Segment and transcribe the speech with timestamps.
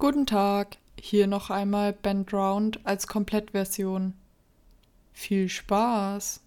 [0.00, 4.14] Guten Tag, hier noch einmal Band Round als Komplettversion.
[5.12, 6.40] Viel Spaß!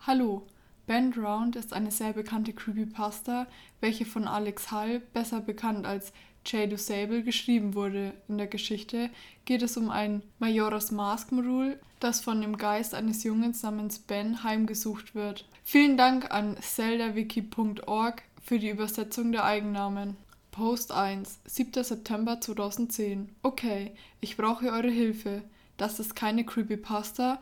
[0.00, 0.46] Hallo,
[0.86, 3.46] Band Round ist eine sehr bekannte Creepypasta,
[3.80, 6.12] welche von Alex Hall, besser bekannt als
[6.44, 8.12] Jay Sable, geschrieben wurde.
[8.28, 9.08] In der Geschichte
[9.46, 14.42] geht es um ein Majoras Mask Modul, das von dem Geist eines Jungens namens Ben
[14.44, 15.46] heimgesucht wird.
[15.64, 20.16] Vielen Dank an zeldawiki.org für die Übersetzung der Eigennamen.
[20.50, 21.84] Post 1, 7.
[21.84, 23.28] September 2010.
[23.42, 25.42] Okay, ich brauche eure Hilfe.
[25.76, 27.40] Das ist keine Creepypasta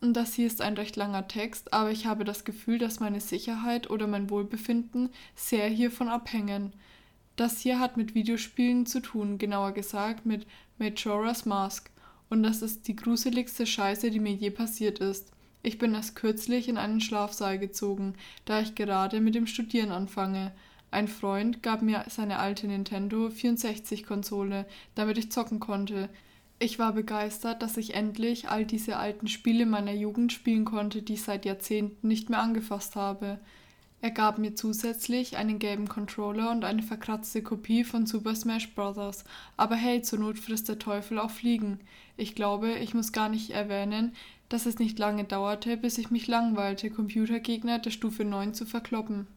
[0.00, 3.20] und das hier ist ein recht langer Text, aber ich habe das Gefühl, dass meine
[3.20, 6.72] Sicherheit oder mein Wohlbefinden sehr hiervon abhängen.
[7.36, 10.46] Das hier hat mit Videospielen zu tun, genauer gesagt mit
[10.78, 11.90] Majora's Mask.
[12.28, 15.32] Und das ist die gruseligste Scheiße, die mir je passiert ist.
[15.62, 18.14] Ich bin erst kürzlich in einen Schlafsaal gezogen,
[18.44, 20.52] da ich gerade mit dem Studieren anfange.
[20.90, 26.08] Ein Freund gab mir seine alte Nintendo 64-Konsole, damit ich zocken konnte.
[26.58, 31.14] Ich war begeistert, dass ich endlich all diese alten Spiele meiner Jugend spielen konnte, die
[31.14, 33.38] ich seit Jahrzehnten nicht mehr angefasst habe.
[34.02, 39.24] Er gab mir zusätzlich einen gelben Controller und eine verkratzte Kopie von Super Smash Bros.
[39.58, 41.80] Aber hey, zur Not frisst der Teufel auch Fliegen.
[42.16, 44.14] Ich glaube, ich muss gar nicht erwähnen,
[44.50, 49.28] dass es nicht lange dauerte, bis ich mich langweilte, Computergegner der Stufe 9 zu verkloppen.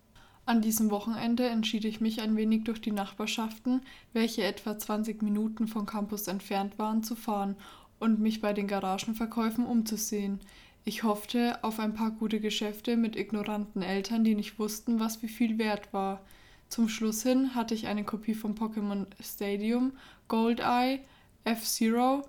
[0.45, 5.67] An diesem Wochenende entschied ich mich ein wenig durch die Nachbarschaften, welche etwa 20 Minuten
[5.67, 7.55] vom Campus entfernt waren, zu fahren
[7.99, 10.41] und mich bei den Garagenverkäufen umzusehen.
[10.83, 15.29] Ich hoffte auf ein paar gute Geschäfte mit ignoranten Eltern, die nicht wussten, was wie
[15.29, 16.21] viel wert war.
[16.67, 19.93] Zum Schluss hin hatte ich eine Kopie von Pokémon Stadium,
[20.27, 21.01] Goldeye,
[21.45, 22.23] F-Zero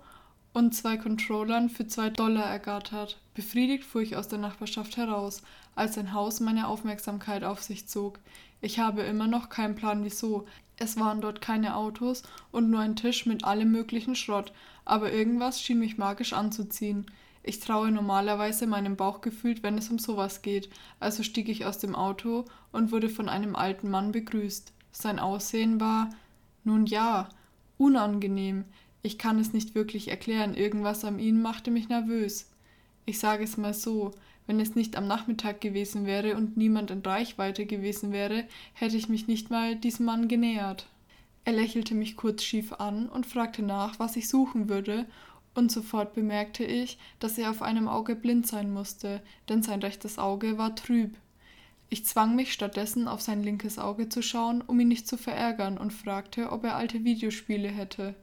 [0.55, 3.19] und zwei Controllern für zwei Dollar ergattert.
[3.33, 5.41] Befriedigt fuhr ich aus der Nachbarschaft heraus,
[5.75, 8.19] als ein Haus meine Aufmerksamkeit auf sich zog.
[8.61, 10.45] Ich habe immer noch keinen Plan wieso.
[10.77, 14.53] Es waren dort keine Autos und nur ein Tisch mit allem möglichen Schrott,
[14.85, 17.05] aber irgendwas schien mich magisch anzuziehen.
[17.43, 20.69] Ich traue normalerweise meinem Bauchgefühl, wenn es um sowas geht,
[21.01, 24.71] also stieg ich aus dem Auto und wurde von einem alten Mann begrüßt.
[24.93, 26.11] Sein Aussehen war,
[26.63, 27.27] nun ja,
[27.77, 28.63] unangenehm.
[29.05, 32.49] Ich kann es nicht wirklich erklären, irgendwas an ihm machte mich nervös.
[33.05, 34.09] Ich sage es mal so,
[34.47, 39.07] wenn es nicht am Nachmittag gewesen wäre und niemand in Reichweite gewesen wäre, hätte ich
[39.07, 40.87] mich nicht mal diesem Mann genähert.
[41.43, 45.05] Er lächelte mich kurz schief an und fragte nach, was ich suchen würde,
[45.53, 50.17] und sofort bemerkte ich, dass er auf einem Auge blind sein musste, denn sein rechtes
[50.17, 51.15] Auge war trüb.
[51.91, 55.77] Ich zwang mich stattdessen auf sein linkes Auge zu schauen, um ihn nicht zu verärgern,
[55.77, 58.15] und fragte, ob er alte Videospiele hätte.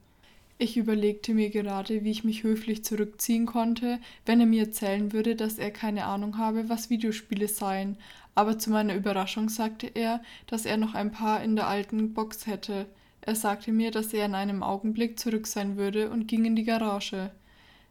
[0.62, 5.34] Ich überlegte mir gerade, wie ich mich höflich zurückziehen konnte, wenn er mir erzählen würde,
[5.34, 7.97] dass er keine Ahnung habe, was Videospiele seien,
[8.37, 12.47] aber zu meiner Überraschung sagte er, dass er noch ein paar in der alten Box
[12.47, 12.87] hätte.
[13.23, 16.62] Er sagte mir, dass er in einem Augenblick zurück sein würde und ging in die
[16.62, 17.33] Garage.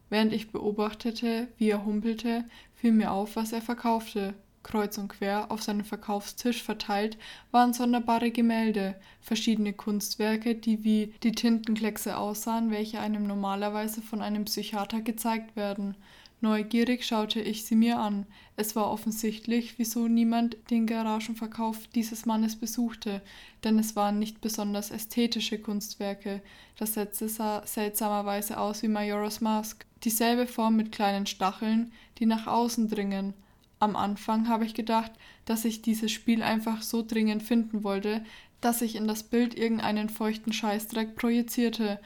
[0.08, 4.32] Während ich beobachtete, wie er humpelte, fiel mir auf, was er verkaufte.
[4.62, 7.18] Kreuz und quer auf seinem Verkaufstisch verteilt
[7.50, 14.44] waren sonderbare Gemälde, verschiedene Kunstwerke, die wie die Tintenkleckse aussahen, welche einem normalerweise von einem
[14.44, 15.96] Psychiater gezeigt werden.
[16.42, 18.26] Neugierig schaute ich sie mir an.
[18.56, 23.22] Es war offensichtlich, wieso niemand den Garagenverkauf dieses Mannes besuchte,
[23.62, 26.42] denn es waren nicht besonders ästhetische Kunstwerke.
[26.76, 29.86] Das letzte sah seltsamerweise aus wie Majora's Mask.
[30.02, 33.34] Dieselbe Form mit kleinen Stacheln, die nach außen dringen.
[33.82, 35.10] Am Anfang habe ich gedacht,
[35.44, 38.24] dass ich dieses Spiel einfach so dringend finden wollte,
[38.60, 41.98] dass ich in das Bild irgendeinen feuchten Scheißdreck projizierte.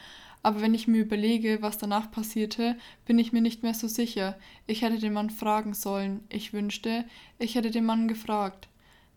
[0.43, 4.39] Aber wenn ich mir überlege, was danach passierte, bin ich mir nicht mehr so sicher.
[4.67, 6.25] Ich hätte den Mann fragen sollen.
[6.31, 7.05] Ich wünschte,
[7.39, 8.69] ich hätte den Mann gefragt.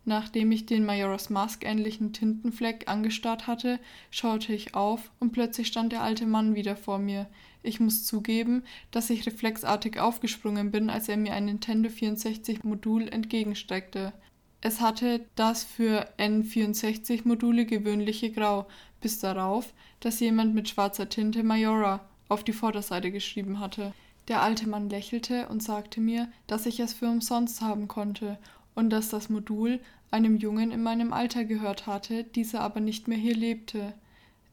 [0.05, 3.79] Nachdem ich den Majora's Mask ähnlichen Tintenfleck angestarrt hatte,
[4.09, 7.27] schaute ich auf und plötzlich stand der alte Mann wieder vor mir.
[7.61, 13.07] Ich muss zugeben, dass ich reflexartig aufgesprungen bin, als er mir ein Nintendo 64 Modul
[13.09, 14.13] entgegenstreckte.
[14.61, 18.67] Es hatte das für N64 Module gewöhnliche Grau,
[19.01, 23.93] bis darauf, dass jemand mit schwarzer Tinte Majora auf die Vorderseite geschrieben hatte.
[24.27, 28.37] Der alte Mann lächelte und sagte mir, dass ich es für umsonst haben konnte
[28.79, 33.17] und dass das Modul einem Jungen in meinem Alter gehört hatte, dieser aber nicht mehr
[33.17, 33.93] hier lebte.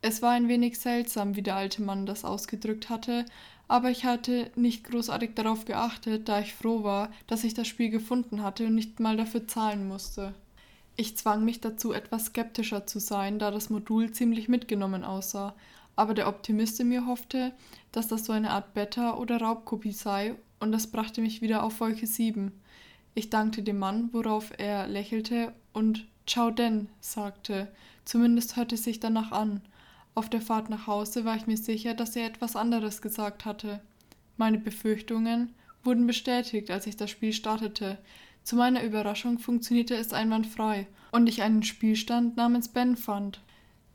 [0.02, 3.24] Es war ein wenig seltsam, wie der alte Mann das ausgedrückt hatte,
[3.68, 7.88] aber ich hatte nicht großartig darauf geachtet, da ich froh war, dass ich das Spiel
[7.88, 10.34] gefunden hatte und nicht mal dafür zahlen musste.
[10.96, 15.54] Ich zwang mich dazu, etwas skeptischer zu sein, da das Modul ziemlich mitgenommen aussah,
[15.94, 17.52] aber der Optimist in mir hoffte,
[17.92, 21.80] dass das so eine Art Beta- oder Raubkopie sei, und das brachte mich wieder auf
[21.80, 22.50] Wolke 7.
[23.18, 27.72] Ich dankte dem Mann, worauf er lächelte und Ciao denn, sagte.
[28.04, 29.62] Zumindest hörte sich danach an.
[30.14, 33.80] Auf der Fahrt nach Hause war ich mir sicher, dass er etwas anderes gesagt hatte.
[34.36, 37.96] Meine Befürchtungen wurden bestätigt, als ich das Spiel startete.
[38.44, 43.40] Zu meiner Überraschung funktionierte es einwandfrei und ich einen Spielstand namens Ben fand.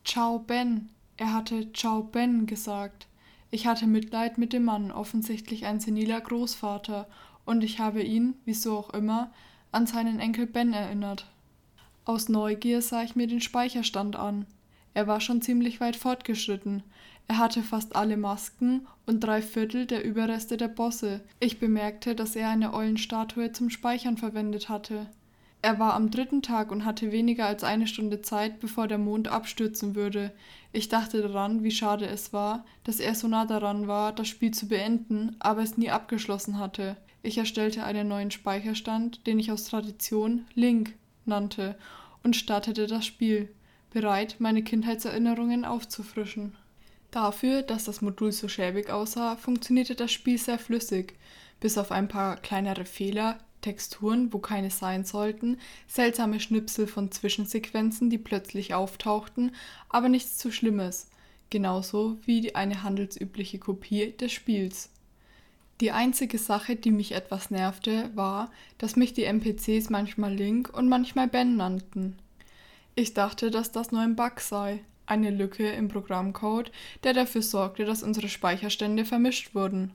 [0.04, 0.90] Ciao Ben.
[1.18, 3.06] Er hatte Ciao Ben gesagt.
[3.52, 7.08] Ich hatte Mitleid mit dem Mann, offensichtlich ein seniler Großvater,
[7.46, 9.32] und ich habe ihn, wieso auch immer,
[9.72, 11.28] an seinen Enkel Ben erinnert.
[12.06, 14.46] Aus Neugier sah ich mir den Speicherstand an.
[14.94, 16.84] Er war schon ziemlich weit fortgeschritten.
[17.28, 21.22] Er hatte fast alle Masken und drei Viertel der Überreste der Bosse.
[21.40, 25.08] Ich bemerkte, dass er eine Eulenstatue zum Speichern verwendet hatte.
[25.62, 29.28] Er war am dritten Tag und hatte weniger als eine Stunde Zeit, bevor der Mond
[29.28, 30.32] abstürzen würde.
[30.74, 34.52] Ich dachte daran, wie schade es war, dass er so nah daran war, das Spiel
[34.52, 36.98] zu beenden, aber es nie abgeschlossen hatte.
[37.24, 40.94] Ich erstellte einen neuen Speicherstand, den ich aus Tradition Link
[41.26, 41.78] nannte,
[42.24, 43.50] und startete das Spiel,
[43.92, 46.56] bereit, meine Kindheitserinnerungen aufzufrischen.
[47.12, 51.16] Dafür, dass das Modul so schäbig aussah, funktionierte das Spiel sehr flüssig,
[51.60, 58.10] bis auf ein paar kleinere Fehler, Texturen, wo keine sein sollten, seltsame Schnipsel von Zwischensequenzen,
[58.10, 59.54] die plötzlich auftauchten,
[59.90, 61.10] aber nichts zu Schlimmes,
[61.50, 64.90] genauso wie eine handelsübliche Kopie des Spiels.
[65.82, 70.88] Die einzige Sache, die mich etwas nervte, war, dass mich die NPCs manchmal Link und
[70.88, 72.20] manchmal Ben nannten.
[72.94, 76.72] Ich dachte, dass das nur ein Bug sei, eine Lücke im Programmcode,
[77.04, 79.90] der dafür sorgte, dass unsere Speicherstände vermischt wurden.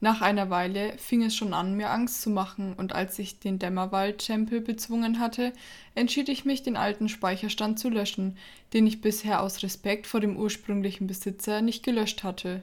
[0.00, 3.58] Nach einer Weile fing es schon an, mir Angst zu machen, und als ich den
[3.58, 5.52] Dämmerwald-Tempel bezwungen hatte,
[5.96, 8.38] entschied ich mich, den alten Speicherstand zu löschen,
[8.72, 12.62] den ich bisher aus Respekt vor dem ursprünglichen Besitzer nicht gelöscht hatte.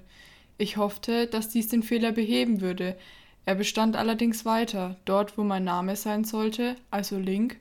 [0.58, 2.98] Ich hoffte, dass dies den Fehler beheben würde.
[3.46, 4.98] Er bestand allerdings weiter.
[5.06, 7.58] Dort, wo mein Name sein sollte, also Link,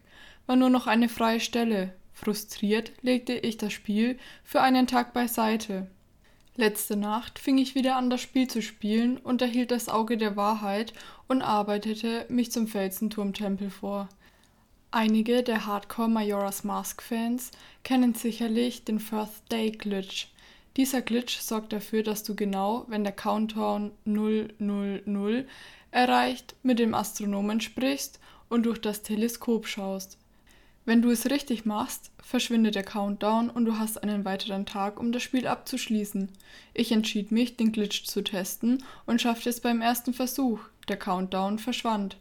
[0.47, 1.95] war nur noch eine freie Stelle.
[2.13, 5.87] Frustriert legte ich das Spiel für einen Tag beiseite.
[6.57, 10.37] Letzte Nacht fing ich wieder an, das Spiel zu spielen und erhielt das Auge der
[10.37, 10.93] Wahrheit
[11.29, 14.09] und arbeitete mich zum Felsenturmtempel vor.
[14.91, 17.53] Einige der Hardcore Majora's Mask Fans
[17.85, 20.27] kennen sicherlich den First Day Glitch,
[20.81, 25.45] dieser Glitch sorgt dafür, dass du genau, wenn der Countdown 000
[25.91, 28.19] erreicht, mit dem Astronomen sprichst
[28.49, 30.17] und durch das Teleskop schaust.
[30.87, 35.13] Wenn du es richtig machst, verschwindet der Countdown und du hast einen weiteren Tag, um
[35.13, 36.31] das Spiel abzuschließen.
[36.73, 40.61] Ich entschied mich, den Glitch zu testen und schaffte es beim ersten Versuch.
[40.89, 42.17] Der Countdown verschwand.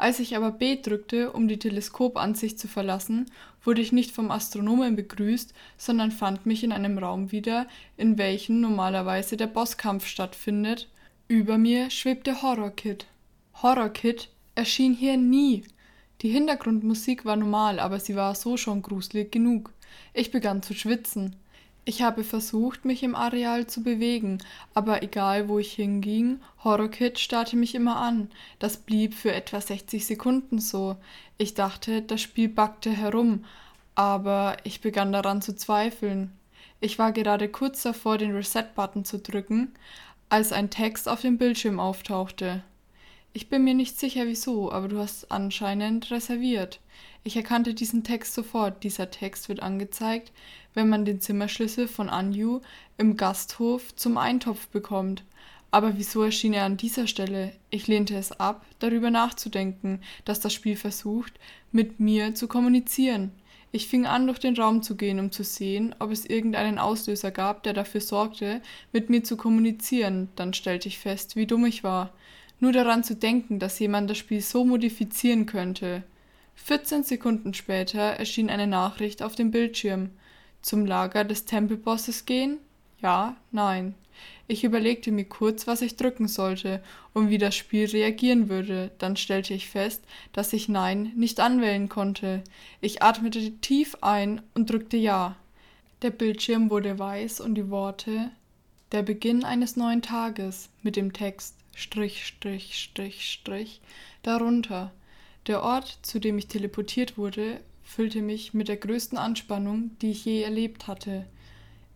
[0.00, 3.30] Als ich aber B drückte, um die Teleskopansicht zu verlassen,
[3.62, 7.66] wurde ich nicht vom Astronomen begrüßt, sondern fand mich in einem Raum wieder,
[7.98, 10.88] in welchem normalerweise der Bosskampf stattfindet.
[11.28, 13.04] Über mir schwebte Horror Kid.
[13.62, 15.64] Horror Kid erschien hier nie.
[16.22, 19.70] Die Hintergrundmusik war normal, aber sie war so schon gruselig genug.
[20.14, 21.36] Ich begann zu schwitzen.
[21.84, 24.38] Ich habe versucht, mich im Areal zu bewegen,
[24.74, 28.30] aber egal wo ich hinging, Horrorkid starrte mich immer an.
[28.58, 30.96] Das blieb für etwa 60 Sekunden so.
[31.38, 33.44] Ich dachte, das Spiel backte herum,
[33.94, 36.32] aber ich begann daran zu zweifeln.
[36.80, 39.72] Ich war gerade kurz davor, den Reset-Button zu drücken,
[40.28, 42.62] als ein Text auf dem Bildschirm auftauchte.
[43.32, 46.80] Ich bin mir nicht sicher wieso, aber du hast anscheinend reserviert.
[47.22, 48.82] Ich erkannte diesen Text sofort.
[48.82, 50.32] Dieser Text wird angezeigt,
[50.74, 52.60] wenn man den Zimmerschlüssel von Anju
[52.98, 55.22] im Gasthof zum Eintopf bekommt.
[55.70, 57.52] Aber wieso erschien er an dieser Stelle?
[57.70, 61.34] Ich lehnte es ab, darüber nachzudenken, dass das Spiel versucht,
[61.70, 63.30] mit mir zu kommunizieren.
[63.70, 67.30] Ich fing an, durch den Raum zu gehen, um zu sehen, ob es irgendeinen Auslöser
[67.30, 68.60] gab, der dafür sorgte,
[68.92, 70.28] mit mir zu kommunizieren.
[70.34, 72.12] Dann stellte ich fest, wie dumm ich war.
[72.60, 76.02] Nur daran zu denken, dass jemand das Spiel so modifizieren könnte.
[76.56, 80.10] 14 Sekunden später erschien eine Nachricht auf dem Bildschirm.
[80.60, 82.58] Zum Lager des Tempelbosses gehen?
[83.00, 83.94] Ja, nein.
[84.46, 86.82] Ich überlegte mir kurz, was ich drücken sollte
[87.14, 88.90] und wie das Spiel reagieren würde.
[88.98, 92.42] Dann stellte ich fest, dass ich Nein nicht anwählen konnte.
[92.80, 95.36] Ich atmete tief ein und drückte Ja.
[96.02, 98.30] Der Bildschirm wurde weiß und die Worte
[98.92, 103.80] Der Beginn eines neuen Tages mit dem Text Strich, Strich, Strich, Strich
[104.22, 104.92] darunter.
[105.46, 110.24] Der Ort, zu dem ich teleportiert wurde, füllte mich mit der größten Anspannung, die ich
[110.24, 111.26] je erlebt hatte.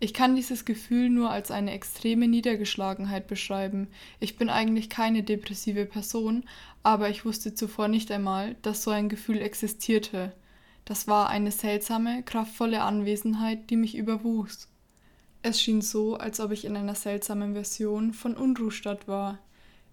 [0.01, 3.89] Ich kann dieses Gefühl nur als eine extreme Niedergeschlagenheit beschreiben.
[4.21, 6.45] Ich bin eigentlich keine depressive Person,
[6.83, 10.33] aber ich wusste zuvor nicht einmal, dass so ein Gefühl existierte.
[10.85, 14.69] Das war eine seltsame, kraftvolle Anwesenheit, die mich überwuchs.
[15.43, 19.39] Es schien so, als ob ich in einer seltsamen Version von Unruhstadt war.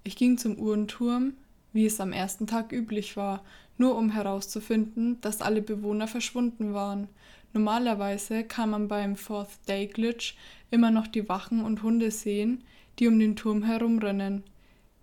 [0.03, 1.33] Ich ging zum Uhrenturm,
[1.73, 3.43] wie es am ersten Tag üblich war,
[3.77, 7.07] nur um herauszufinden, dass alle Bewohner verschwunden waren.
[7.53, 10.35] Normalerweise kann man beim Fourth Day Glitch
[10.69, 12.63] immer noch die Wachen und Hunde sehen,
[12.99, 14.43] die um den Turm herumrennen.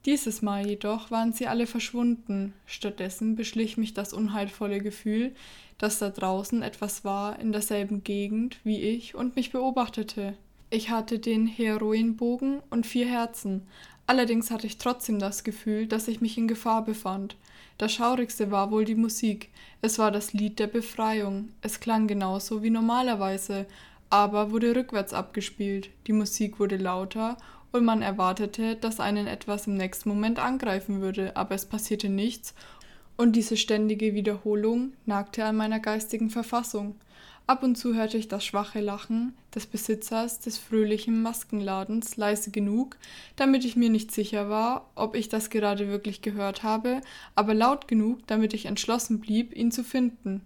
[0.07, 2.55] Dieses Mal jedoch waren sie alle verschwunden.
[2.67, 5.35] Stattdessen beschlich mich das unheilvolle Gefühl,
[5.77, 10.35] dass da draußen etwas war in derselben Gegend wie ich und mich beobachtete.
[10.71, 13.67] Ich hatte den Heroinbogen und vier Herzen.
[14.09, 17.37] Allerdings hatte ich trotzdem das Gefühl, dass ich mich in Gefahr befand.
[17.77, 19.51] Das Schaurigste war wohl die Musik.
[19.83, 21.51] Es war das Lied der Befreiung.
[21.61, 23.67] Es klang genauso wie normalerweise,
[24.09, 25.91] aber wurde rückwärts abgespielt.
[26.07, 27.37] Die Musik wurde lauter
[27.71, 32.55] und man erwartete, dass einen etwas im nächsten Moment angreifen würde, aber es passierte nichts
[33.19, 36.95] und diese ständige Wiederholung nagte an meiner geistigen Verfassung.
[37.49, 42.99] Ab und zu hörte ich das schwache Lachen des Besitzers des fröhlichen Maskenladens leise genug,
[43.37, 47.01] damit ich mir nicht sicher war, ob ich das gerade wirklich gehört habe,
[47.35, 50.43] aber laut genug, damit ich entschlossen blieb, ihn zu finden.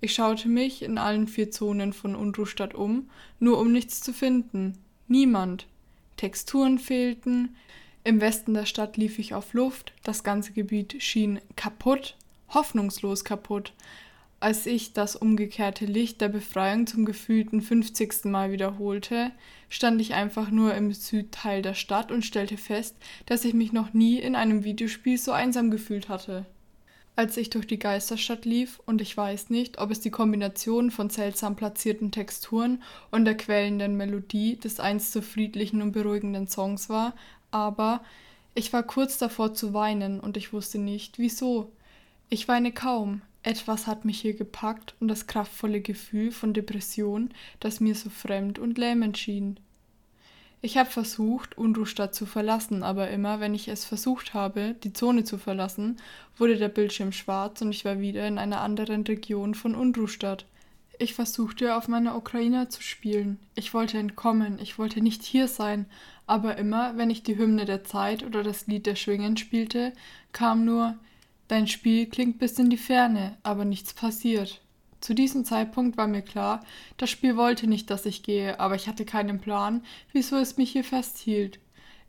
[0.00, 4.76] Ich schaute mich in allen vier Zonen von Unruhstadt um, nur um nichts zu finden.
[5.06, 5.68] Niemand.
[6.16, 7.54] Texturen fehlten,
[8.02, 12.16] im Westen der Stadt lief ich auf Luft, das ganze Gebiet schien kaputt,
[12.48, 13.72] hoffnungslos kaputt.
[14.42, 18.24] Als ich das umgekehrte Licht der Befreiung zum gefühlten 50.
[18.24, 19.32] Mal wiederholte,
[19.68, 23.92] stand ich einfach nur im Südteil der Stadt und stellte fest, dass ich mich noch
[23.92, 26.46] nie in einem Videospiel so einsam gefühlt hatte.
[27.16, 31.10] Als ich durch die Geisterstadt lief, und ich weiß nicht, ob es die Kombination von
[31.10, 37.14] seltsam platzierten Texturen und der quälenden Melodie des einst so friedlichen und beruhigenden Songs war,
[37.50, 38.00] aber
[38.54, 41.72] ich war kurz davor zu weinen und ich wusste nicht, wieso.
[42.30, 43.20] Ich weine kaum.
[43.42, 48.58] Etwas hat mich hier gepackt und das kraftvolle Gefühl von Depression, das mir so fremd
[48.58, 49.58] und lähmend schien.
[50.62, 55.24] Ich habe versucht, Unruhstadt zu verlassen, aber immer, wenn ich es versucht habe, die Zone
[55.24, 55.96] zu verlassen,
[56.36, 60.44] wurde der Bildschirm schwarz und ich war wieder in einer anderen Region von Unruhstadt.
[60.98, 63.38] Ich versuchte, auf meiner Ukraine zu spielen.
[63.54, 65.86] Ich wollte entkommen, ich wollte nicht hier sein,
[66.26, 69.94] aber immer, wenn ich die Hymne der Zeit oder das Lied der Schwingen spielte,
[70.32, 70.98] kam nur
[71.50, 74.60] Dein Spiel klingt bis in die Ferne, aber nichts passiert.
[75.00, 76.64] Zu diesem Zeitpunkt war mir klar,
[76.96, 80.70] das Spiel wollte nicht, dass ich gehe, aber ich hatte keinen Plan, wieso es mich
[80.70, 81.58] hier festhielt.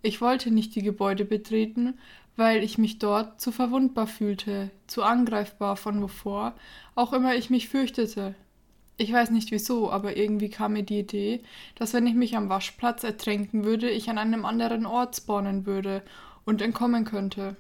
[0.04, 1.96] Ich wollte nicht die Gebäude betreten,
[2.36, 6.54] weil ich mich dort zu verwundbar fühlte, zu angreifbar von wovor
[6.94, 8.36] auch immer ich mich fürchtete.
[8.98, 11.42] Ich weiß nicht wieso, aber irgendwie kam mir die Idee,
[11.74, 16.04] dass wenn ich mich am Waschplatz ertränken würde, ich an einem anderen Ort spawnen würde
[16.46, 17.56] und entkommen könnte.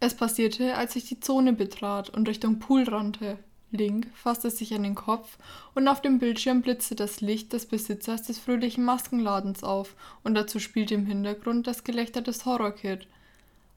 [0.00, 3.38] Es passierte, als ich die Zone betrat und Richtung Pool rannte.
[3.70, 5.38] Link fasste sich an den Kopf
[5.74, 10.58] und auf dem Bildschirm blitzte das Licht des Besitzers des fröhlichen Maskenladens auf und dazu
[10.58, 13.06] spielte im Hintergrund das Gelächter des Horrorkid.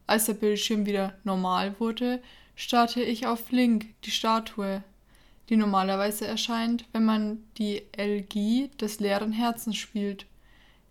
[0.06, 2.20] Als der Bildschirm wieder normal wurde,
[2.56, 4.82] starrte ich auf Link, die Statue,
[5.48, 10.26] die normalerweise erscheint, wenn man die Elegie des leeren Herzens spielt.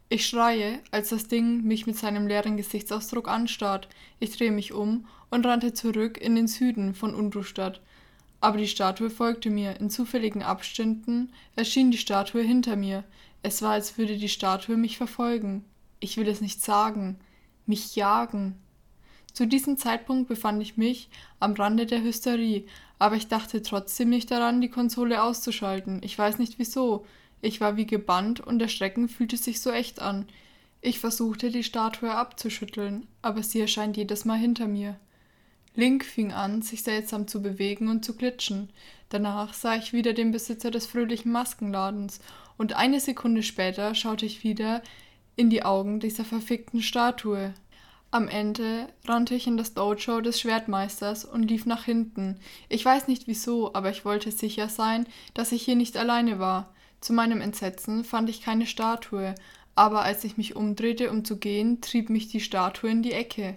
[0.09, 3.87] Ich schreie, als das Ding mich mit seinem leeren Gesichtsausdruck anstarrt.
[4.19, 7.81] Ich drehe mich um und rannte zurück in den Süden von Undrustadt
[8.43, 9.79] aber die Statue folgte mir.
[9.79, 13.05] In zufälligen Abständen erschien die Statue hinter mir.
[13.41, 15.63] Es war, als würde die Statue mich verfolgen.
[16.01, 17.19] Ich will es nicht sagen.
[17.65, 18.57] Mich jagen.
[19.31, 21.07] Zu diesem Zeitpunkt befand ich mich
[21.39, 22.65] am Rande der Hysterie,
[22.99, 26.01] aber ich dachte trotzdem nicht daran, die Konsole auszuschalten.
[26.03, 27.05] Ich weiß nicht wieso.
[27.39, 30.25] Ich war wie gebannt und der Schrecken fühlte sich so echt an.
[30.81, 34.99] Ich versuchte, die Statue abzuschütteln, aber sie erscheint jedes Mal hinter mir.
[35.75, 38.69] Link fing an, sich seltsam zu bewegen und zu glitschen.
[39.09, 42.19] Danach sah ich wieder den Besitzer des fröhlichen Maskenladens,
[42.57, 44.83] und eine Sekunde später schaute ich wieder
[45.35, 47.53] in die Augen dieser verfickten Statue.
[48.11, 52.37] Am Ende rannte ich in das Dojo des Schwertmeisters und lief nach hinten.
[52.69, 56.71] Ich weiß nicht wieso, aber ich wollte sicher sein, dass ich hier nicht alleine war.
[57.01, 59.33] Zu meinem Entsetzen fand ich keine Statue,
[59.73, 63.55] aber als ich mich umdrehte, um zu gehen, trieb mich die Statue in die Ecke.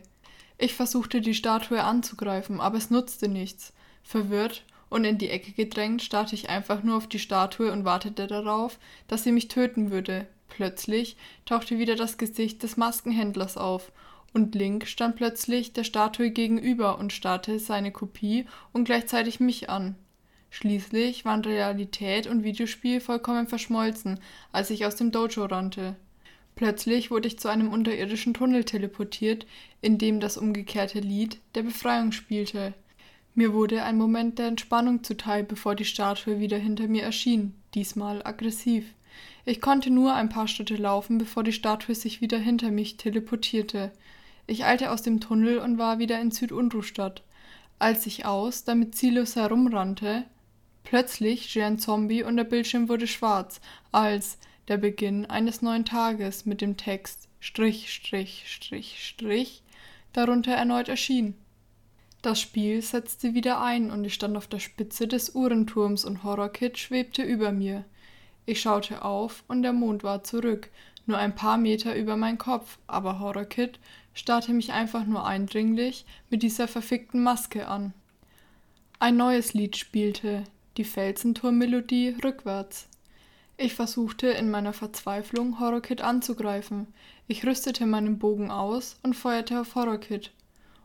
[0.58, 3.72] Ich versuchte die Statue anzugreifen, aber es nutzte nichts.
[4.02, 8.26] Verwirrt und in die Ecke gedrängt, starrte ich einfach nur auf die Statue und wartete
[8.26, 10.26] darauf, dass sie mich töten würde.
[10.48, 13.92] Plötzlich tauchte wieder das Gesicht des Maskenhändlers auf,
[14.32, 19.96] und Link stand plötzlich der Statue gegenüber und starrte seine Kopie und gleichzeitig mich an.
[20.50, 24.20] Schließlich waren Realität und Videospiel vollkommen verschmolzen,
[24.52, 25.96] als ich aus dem Dojo rannte.
[26.56, 29.46] Plötzlich wurde ich zu einem unterirdischen Tunnel teleportiert,
[29.82, 32.72] in dem das umgekehrte Lied der Befreiung spielte.
[33.34, 38.22] Mir wurde ein Moment der Entspannung zuteil, bevor die Statue wieder hinter mir erschien, diesmal
[38.24, 38.86] aggressiv.
[39.44, 43.92] Ich konnte nur ein paar Schritte laufen, bevor die Statue sich wieder hinter mich teleportierte.
[44.46, 47.22] Ich eilte aus dem Tunnel und war wieder in Südunrustadt.
[47.78, 50.24] Als ich aus, damit ziellos herumrannte,
[50.84, 53.60] plötzlich schrie ein Zombie und der Bildschirm wurde schwarz,
[53.92, 59.62] als der Beginn eines neuen Tages mit dem Text Strich, Strich, Strich, Strich
[60.12, 61.34] darunter erneut erschien.
[62.22, 66.78] Das Spiel setzte wieder ein und ich stand auf der Spitze des Uhrenturms und Horrorkid
[66.78, 67.84] schwebte über mir.
[68.46, 70.70] Ich schaute auf und der Mond war zurück,
[71.06, 73.78] nur ein paar Meter über mein Kopf, aber Horrorkid
[74.14, 77.92] starrte mich einfach nur eindringlich mit dieser verfickten Maske an.
[78.98, 80.44] Ein neues Lied spielte,
[80.78, 82.88] die Felsenturmmelodie rückwärts.
[83.58, 86.88] Ich versuchte in meiner Verzweiflung Horrorkid anzugreifen.
[87.26, 90.30] Ich rüstete meinen Bogen aus und feuerte auf Horrorkid.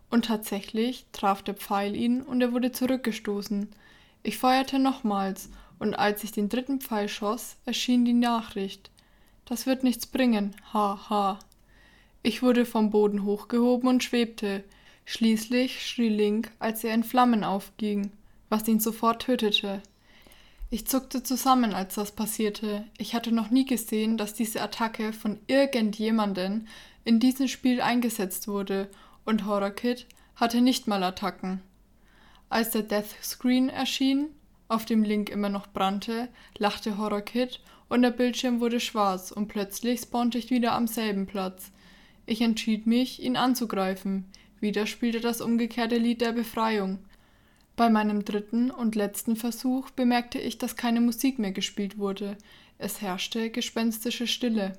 [0.09, 3.69] Und tatsächlich traf der Pfeil ihn und er wurde zurückgestoßen.
[4.23, 5.49] Ich feuerte nochmals
[5.79, 8.89] und als ich den dritten Pfeil schoss, erschien die Nachricht.
[9.45, 11.39] Das wird nichts bringen, ha ha.
[12.23, 14.63] Ich wurde vom Boden hochgehoben und schwebte.
[15.05, 18.11] Schließlich schrie Link, als er in Flammen aufging,
[18.47, 19.81] was ihn sofort tötete.
[20.73, 22.85] Ich zuckte zusammen, als das passierte.
[22.97, 26.69] Ich hatte noch nie gesehen, dass diese Attacke von irgendjemanden
[27.03, 28.89] in diesem Spiel eingesetzt wurde
[29.25, 31.61] und Horror Kid hatte nicht mal Attacken.
[32.49, 34.29] Als der Death Screen erschien,
[34.69, 37.59] auf dem Link immer noch brannte, lachte Horror Kid
[37.89, 41.73] und der Bildschirm wurde schwarz und plötzlich spawnte ich wieder am selben Platz.
[42.25, 44.23] Ich entschied mich, ihn anzugreifen.
[44.61, 46.99] Wieder spielte das umgekehrte Lied der Befreiung.
[47.75, 52.37] Bei meinem dritten und letzten Versuch bemerkte ich, dass keine Musik mehr gespielt wurde.
[52.77, 54.73] Es herrschte gespenstische Stille.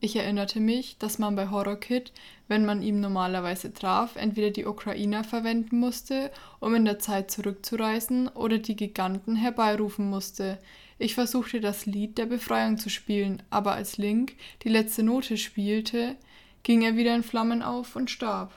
[0.00, 2.12] Ich erinnerte mich, dass man bei Horror Kid,
[2.46, 8.28] wenn man ihm normalerweise traf, entweder die Ukrainer verwenden musste, um in der Zeit zurückzureisen,
[8.28, 10.58] oder die Giganten herbeirufen musste.
[10.98, 16.16] Ich versuchte das Lied der Befreiung zu spielen, aber als Link die letzte Note spielte,
[16.64, 18.52] ging er wieder in Flammen auf und starb.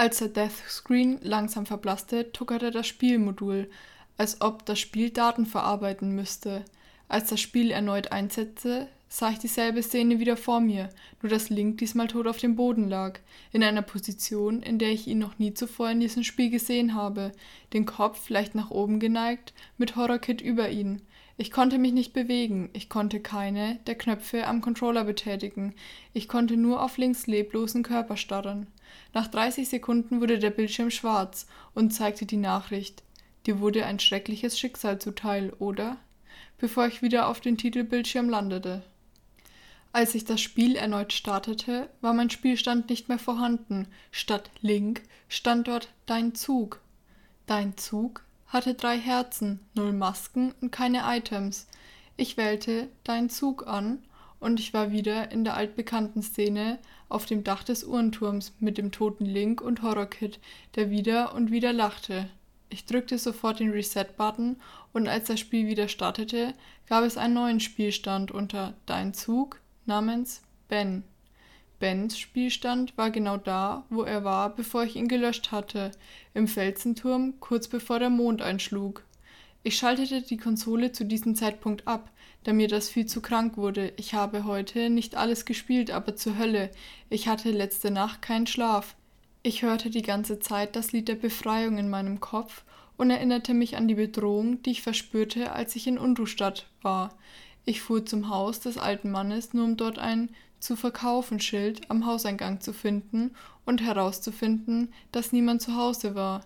[0.00, 3.68] Als der Death Screen langsam verblasste, tuckerte das Spielmodul,
[4.16, 6.64] als ob das Spiel Daten verarbeiten müsste.
[7.08, 10.88] Als das Spiel erneut einsetzte, sah ich dieselbe Szene wieder vor mir,
[11.20, 13.18] nur dass Link diesmal tot auf dem Boden lag,
[13.52, 17.32] in einer Position, in der ich ihn noch nie zuvor in diesem Spiel gesehen habe,
[17.74, 21.02] den Kopf leicht nach oben geneigt, mit Horrorkit über ihn.
[21.36, 25.74] Ich konnte mich nicht bewegen, ich konnte keine der Knöpfe am Controller betätigen,
[26.14, 28.66] ich konnte nur auf Links leblosen Körper starren.
[29.12, 33.02] Nach 30 Sekunden wurde der Bildschirm schwarz und zeigte die Nachricht.
[33.46, 35.96] Dir wurde ein schreckliches Schicksal zuteil, oder?
[36.58, 38.82] Bevor ich wieder auf den Titelbildschirm landete.
[39.92, 43.88] Als ich das Spiel erneut startete, war mein Spielstand nicht mehr vorhanden.
[44.12, 46.80] Statt Link stand dort Dein Zug.
[47.46, 51.66] Dein Zug hatte drei Herzen, null Masken und keine Items.
[52.16, 53.98] Ich wählte Dein Zug an
[54.40, 58.90] und ich war wieder in der altbekannten Szene auf dem Dach des Uhrenturms mit dem
[58.90, 60.40] toten Link und Horrorkid,
[60.74, 62.28] der wieder und wieder lachte.
[62.70, 64.56] Ich drückte sofort den Reset-Button
[64.92, 66.54] und als das Spiel wieder startete,
[66.88, 71.04] gab es einen neuen Spielstand unter Dein Zug namens Ben.
[71.80, 75.90] Bens Spielstand war genau da, wo er war, bevor ich ihn gelöscht hatte,
[76.34, 79.02] im Felsenturm, kurz bevor der Mond einschlug.
[79.62, 82.10] Ich schaltete die Konsole zu diesem Zeitpunkt ab,
[82.44, 83.92] da mir das viel zu krank wurde.
[83.98, 86.70] Ich habe heute nicht alles gespielt, aber zur Hölle.
[87.10, 88.96] Ich hatte letzte Nacht keinen Schlaf.
[89.42, 92.64] Ich hörte die ganze Zeit das Lied der Befreiung in meinem Kopf
[92.96, 97.14] und erinnerte mich an die Bedrohung, die ich verspürte, als ich in Unruhstadt war.
[97.66, 102.06] Ich fuhr zum Haus des alten Mannes, nur um dort ein zu verkaufen Schild am
[102.06, 103.32] Hauseingang zu finden
[103.64, 106.42] und herauszufinden, dass niemand zu Hause war.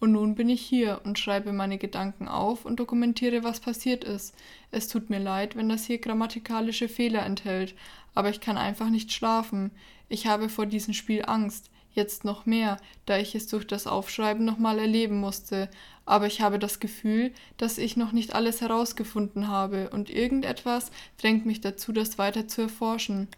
[0.00, 4.34] Und nun bin ich hier und schreibe meine Gedanken auf und dokumentiere, was passiert ist.
[4.70, 7.74] Es tut mir leid, wenn das hier grammatikalische Fehler enthält,
[8.14, 9.72] aber ich kann einfach nicht schlafen.
[10.08, 14.44] Ich habe vor diesem Spiel Angst jetzt noch mehr, da ich es durch das Aufschreiben
[14.44, 15.68] nochmal erleben musste,
[16.06, 21.44] aber ich habe das Gefühl, dass ich noch nicht alles herausgefunden habe und irgendetwas drängt
[21.44, 23.28] mich dazu, das weiter zu erforschen.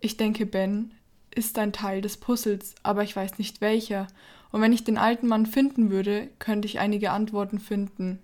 [0.00, 0.90] Ich denke, Ben
[1.34, 4.08] ist ein Teil des Puzzles, aber ich weiß nicht welcher,
[4.52, 8.18] und wenn ich den alten Mann finden würde, könnte ich einige Antworten finden.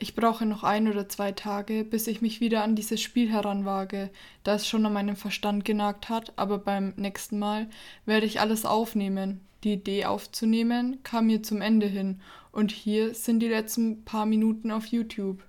[0.00, 4.10] Ich brauche noch ein oder zwei Tage, bis ich mich wieder an dieses Spiel heranwage,
[4.44, 7.68] da es schon an meinem Verstand genagt hat, aber beim nächsten Mal
[8.06, 9.40] werde ich alles aufnehmen.
[9.64, 12.20] Die Idee aufzunehmen kam mir zum Ende hin
[12.52, 15.42] und hier sind die letzten paar Minuten auf YouTube.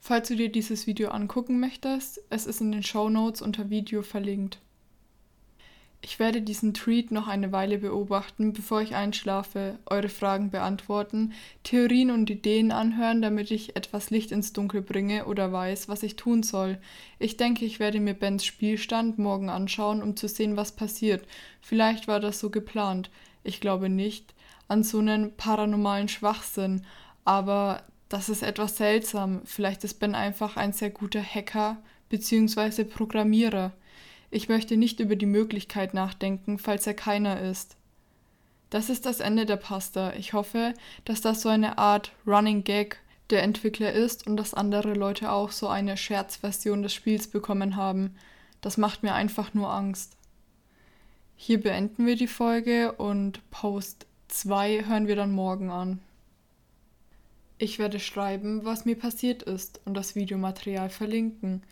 [0.00, 4.02] Falls du dir dieses Video angucken möchtest, es ist in den Show Notes unter Video
[4.02, 4.58] verlinkt.
[6.00, 11.32] Ich werde diesen Tweet noch eine Weile beobachten, bevor ich einschlafe, eure Fragen beantworten,
[11.64, 16.14] Theorien und Ideen anhören, damit ich etwas Licht ins Dunkel bringe oder weiß, was ich
[16.14, 16.78] tun soll.
[17.18, 21.26] Ich denke, ich werde mir Bens Spielstand morgen anschauen, um zu sehen, was passiert.
[21.60, 23.10] Vielleicht war das so geplant.
[23.42, 24.34] Ich glaube nicht,
[24.68, 26.86] an so einen paranormalen Schwachsinn,
[27.24, 29.42] aber das ist etwas seltsam.
[29.44, 32.84] Vielleicht ist Ben einfach ein sehr guter Hacker bzw.
[32.84, 33.72] Programmierer.
[34.30, 37.76] Ich möchte nicht über die Möglichkeit nachdenken, falls er keiner ist.
[38.70, 40.12] Das ist das Ende der Pasta.
[40.14, 42.98] Ich hoffe, dass das so eine Art Running Gag
[43.30, 48.14] der Entwickler ist und dass andere Leute auch so eine Scherzversion des Spiels bekommen haben.
[48.60, 50.16] Das macht mir einfach nur Angst.
[51.36, 56.00] Hier beenden wir die Folge und Post 2 hören wir dann morgen an.
[57.58, 61.62] Ich werde schreiben, was mir passiert ist und das Videomaterial verlinken,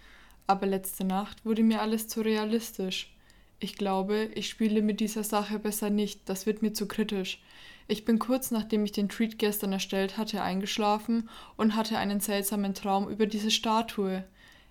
[0.46, 3.12] aber letzte Nacht wurde mir alles zu realistisch.
[3.58, 7.40] Ich glaube, ich spiele mit dieser Sache besser nicht, das wird mir zu kritisch.
[7.88, 12.74] Ich bin kurz nachdem ich den Treat gestern erstellt hatte eingeschlafen und hatte einen seltsamen
[12.74, 14.24] Traum über diese Statue.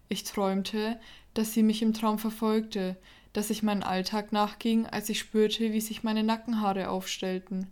[0.10, 1.00] Ich träumte,
[1.34, 2.96] dass sie mich im Traum verfolgte,
[3.34, 7.68] dass ich meinen Alltag nachging, als ich spürte, wie sich meine Nackenhaare aufstellten.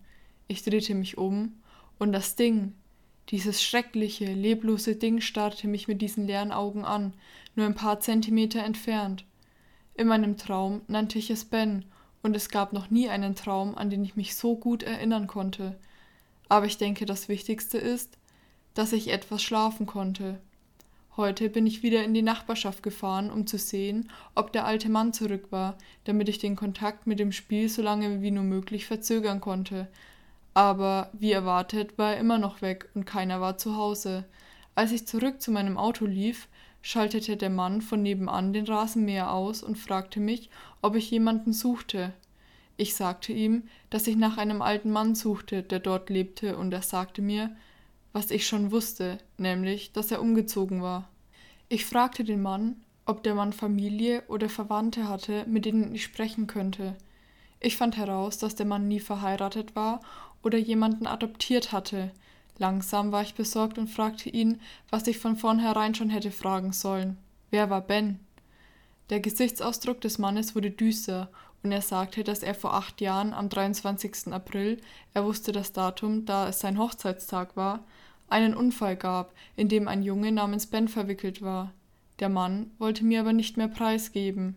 [0.48, 1.54] Ich drehte mich um,
[2.00, 2.74] und das Ding,
[3.30, 7.14] dieses schreckliche, leblose Ding starrte mich mit diesen leeren Augen an,
[7.56, 9.26] nur ein paar Zentimeter entfernt.
[9.96, 11.86] In meinem Traum nannte ich es Ben,
[12.22, 15.78] und es gab noch nie einen Traum, an den ich mich so gut erinnern konnte.
[16.48, 18.18] Aber ich denke, das Wichtigste ist,
[18.74, 20.40] dass ich etwas schlafen konnte.
[21.16, 25.14] Heute bin ich wieder in die Nachbarschaft gefahren, um zu sehen, ob der alte Mann
[25.14, 29.40] zurück war, damit ich den Kontakt mit dem Spiel so lange wie nur möglich verzögern
[29.40, 29.90] konnte.
[30.54, 34.26] Aber wie erwartet war er immer noch weg und keiner war zu Hause.
[34.76, 36.48] Als ich zurück zu meinem Auto lief,
[36.82, 40.50] schaltete der Mann von nebenan den Rasenmäher aus und fragte mich,
[40.82, 42.14] ob ich jemanden suchte.
[42.76, 46.82] Ich sagte ihm, dass ich nach einem alten Mann suchte, der dort lebte, und er
[46.82, 47.56] sagte mir,
[48.12, 51.08] was ich schon wusste, nämlich, dass er umgezogen war.
[51.70, 56.48] Ich fragte den Mann, ob der Mann Familie oder Verwandte hatte, mit denen ich sprechen
[56.48, 56.96] könnte.
[57.60, 60.02] Ich fand heraus, dass der Mann nie verheiratet war
[60.44, 62.12] oder jemanden adoptiert hatte.
[62.58, 67.18] Langsam war ich besorgt und fragte ihn, was ich von vornherein schon hätte fragen sollen.
[67.50, 68.20] Wer war Ben?
[69.10, 71.30] Der Gesichtsausdruck des Mannes wurde düster
[71.64, 74.32] und er sagte, dass er vor acht Jahren am 23.
[74.32, 74.80] April,
[75.14, 77.84] er wusste das Datum, da es sein Hochzeitstag war,
[78.28, 81.72] einen Unfall gab, in dem ein Junge namens Ben verwickelt war.
[82.20, 84.56] Der Mann wollte mir aber nicht mehr preisgeben.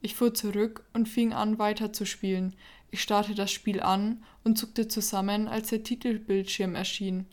[0.00, 2.54] Ich fuhr zurück und fing an weiterzuspielen.
[2.94, 7.26] Ich starrte das Spiel an und zuckte zusammen, als der Titelbildschirm erschien,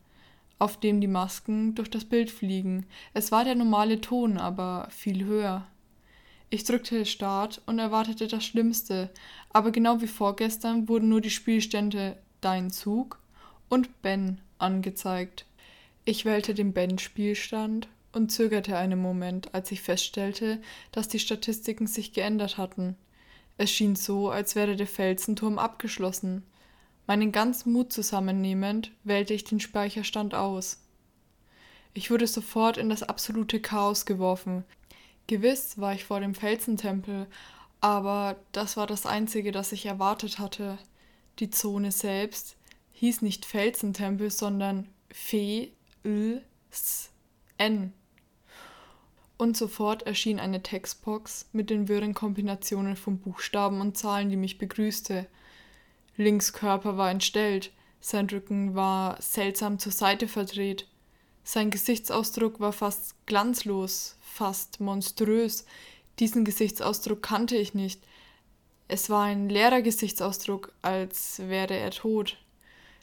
[0.57, 2.87] auf dem die Masken durch das Bild fliegen.
[3.13, 5.67] Es war der normale Ton, aber viel höher.
[6.49, 9.11] Ich drückte Start und erwartete das Schlimmste,
[9.53, 13.19] aber genau wie vorgestern wurden nur die Spielstände Dein Zug
[13.69, 15.45] und Ben angezeigt.
[16.05, 20.59] Ich wählte den Ben-Spielstand und zögerte einen Moment, als ich feststellte,
[20.91, 22.95] dass die Statistiken sich geändert hatten.
[23.57, 26.43] Es schien so, als wäre der Felsenturm abgeschlossen.
[27.07, 30.79] Meinen ganzen Mut zusammennehmend, wählte ich den Speicherstand aus.
[31.93, 34.63] Ich wurde sofort in das absolute Chaos geworfen.
[35.27, 37.27] Gewiss war ich vor dem Felsentempel,
[37.81, 40.77] aber das war das Einzige, das ich erwartet hatte.
[41.39, 42.55] Die Zone selbst
[42.93, 45.71] hieß nicht Felsentempel, sondern Fee
[46.03, 47.09] L S
[47.57, 47.93] N.
[49.41, 54.59] Und sofort erschien eine Textbox mit den wirren Kombinationen von Buchstaben und Zahlen, die mich
[54.59, 55.25] begrüßte.
[56.15, 60.87] Links Körper war entstellt, sein Rücken war seltsam zur Seite verdreht.
[61.43, 65.65] Sein Gesichtsausdruck war fast glanzlos, fast monströs.
[66.19, 67.99] Diesen Gesichtsausdruck kannte ich nicht.
[68.87, 72.37] Es war ein leerer Gesichtsausdruck, als wäre er tot.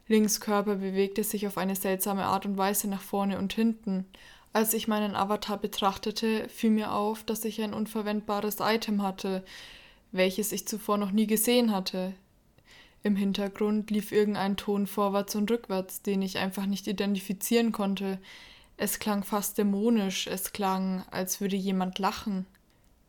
[0.07, 4.07] Links Körper bewegte sich auf eine seltsame Art und Weise nach vorne und hinten.
[4.52, 9.44] Als ich meinen Avatar betrachtete, fiel mir auf, dass ich ein unverwendbares Item hatte,
[10.11, 12.14] welches ich zuvor noch nie gesehen hatte.
[13.02, 18.18] Im Hintergrund lief irgendein Ton vorwärts und rückwärts, den ich einfach nicht identifizieren konnte.
[18.76, 22.46] Es klang fast dämonisch, es klang, als würde jemand lachen.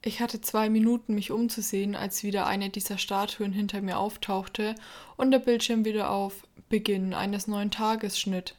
[0.02, 4.75] Ich hatte zwei Minuten, mich umzusehen, als wieder eine dieser Statuen hinter mir auftauchte
[5.17, 8.56] und der Bildschirm wieder auf Beginn eines neuen Tages schnitt.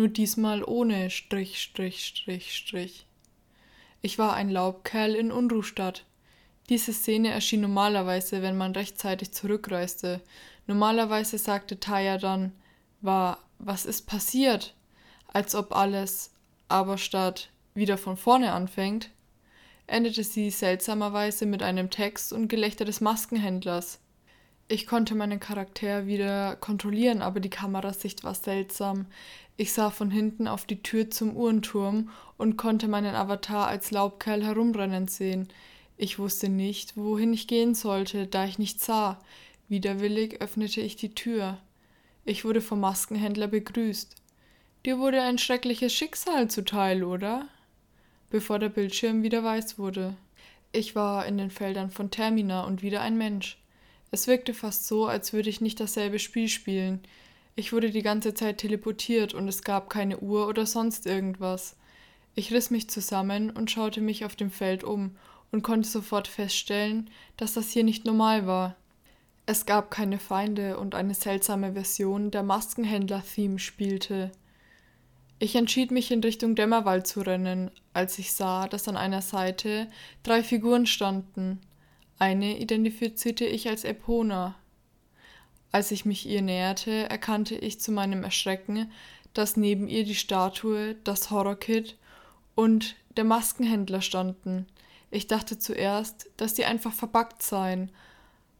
[0.00, 3.04] Nur diesmal ohne Strich, Strich, Strich, Strich.
[4.00, 6.06] Ich war ein Laubkerl in Unruhstadt.
[6.70, 10.22] Diese Szene erschien normalerweise, wenn man rechtzeitig zurückreiste.
[10.66, 12.52] Normalerweise sagte Taya dann,
[13.02, 14.74] war, was ist passiert?
[15.28, 16.30] Als ob alles,
[16.68, 19.10] aber statt wieder von vorne anfängt,
[19.86, 24.00] endete sie seltsamerweise mit einem Text und Gelächter des Maskenhändlers.
[24.66, 29.06] Ich konnte meinen Charakter wieder kontrollieren, aber die Kamerasicht war seltsam.
[29.60, 34.42] Ich sah von hinten auf die Tür zum Uhrenturm und konnte meinen Avatar als Laubkerl
[34.42, 35.48] herumrennen sehen.
[35.98, 39.20] Ich wusste nicht, wohin ich gehen sollte, da ich nichts sah.
[39.68, 41.58] Widerwillig öffnete ich die Tür.
[42.24, 44.14] Ich wurde vom Maskenhändler begrüßt.
[44.86, 47.46] Dir wurde ein schreckliches Schicksal zuteil, oder?
[48.30, 50.16] Bevor der Bildschirm wieder weiß wurde.
[50.72, 53.58] Ich war in den Feldern von Termina und wieder ein Mensch.
[54.10, 57.00] Es wirkte fast so, als würde ich nicht dasselbe Spiel spielen.
[57.56, 61.76] Ich wurde die ganze Zeit teleportiert und es gab keine Uhr oder sonst irgendwas.
[62.34, 65.16] Ich riss mich zusammen und schaute mich auf dem Feld um
[65.50, 68.76] und konnte sofort feststellen, dass das hier nicht normal war.
[69.46, 74.30] Es gab keine Feinde und eine seltsame Version der Maskenhändler-Theme spielte.
[75.40, 79.88] Ich entschied mich in Richtung Dämmerwald zu rennen, als ich sah, dass an einer Seite
[80.22, 81.60] drei Figuren standen.
[82.18, 84.54] Eine identifizierte ich als Epona.
[85.72, 88.90] Als ich mich ihr näherte, erkannte ich zu meinem Erschrecken,
[89.34, 91.96] dass neben ihr die Statue, das Horrorkit
[92.54, 94.66] und der Maskenhändler standen.
[95.10, 97.90] Ich dachte zuerst, dass die einfach verbackt seien,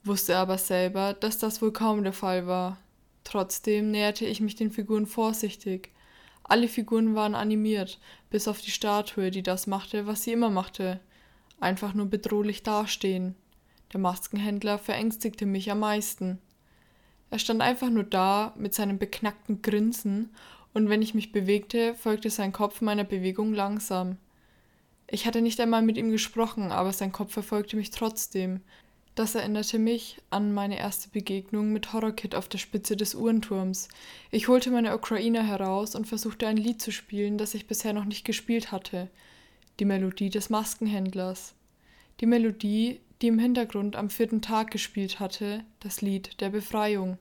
[0.04, 2.78] wusste aber selber, dass das wohl kaum der Fall war.
[3.24, 5.90] Trotzdem näherte ich mich den Figuren vorsichtig.
[6.44, 11.00] Alle Figuren waren animiert, bis auf die Statue, die das machte, was sie immer machte.
[11.60, 13.36] Einfach nur bedrohlich dastehen.
[13.92, 16.38] Der Maskenhändler verängstigte mich am meisten.
[17.30, 20.30] Er stand einfach nur da mit seinem beknackten Grinsen,
[20.72, 24.18] und wenn ich mich bewegte, folgte sein Kopf meiner Bewegung langsam.
[25.08, 28.60] Ich hatte nicht einmal mit ihm gesprochen, aber sein Kopf verfolgte mich trotzdem.
[29.16, 33.88] Das erinnerte mich an meine erste Begegnung mit Horrorkit auf der Spitze des Uhrenturms.
[34.30, 38.04] Ich holte meine Ocarina heraus und versuchte ein Lied zu spielen, das ich bisher noch
[38.04, 39.10] nicht gespielt hatte.
[39.80, 41.54] Die Melodie des Maskenhändlers.
[42.20, 47.18] Die Melodie, die im Hintergrund am vierten Tag gespielt hatte, das Lied der Befreiung.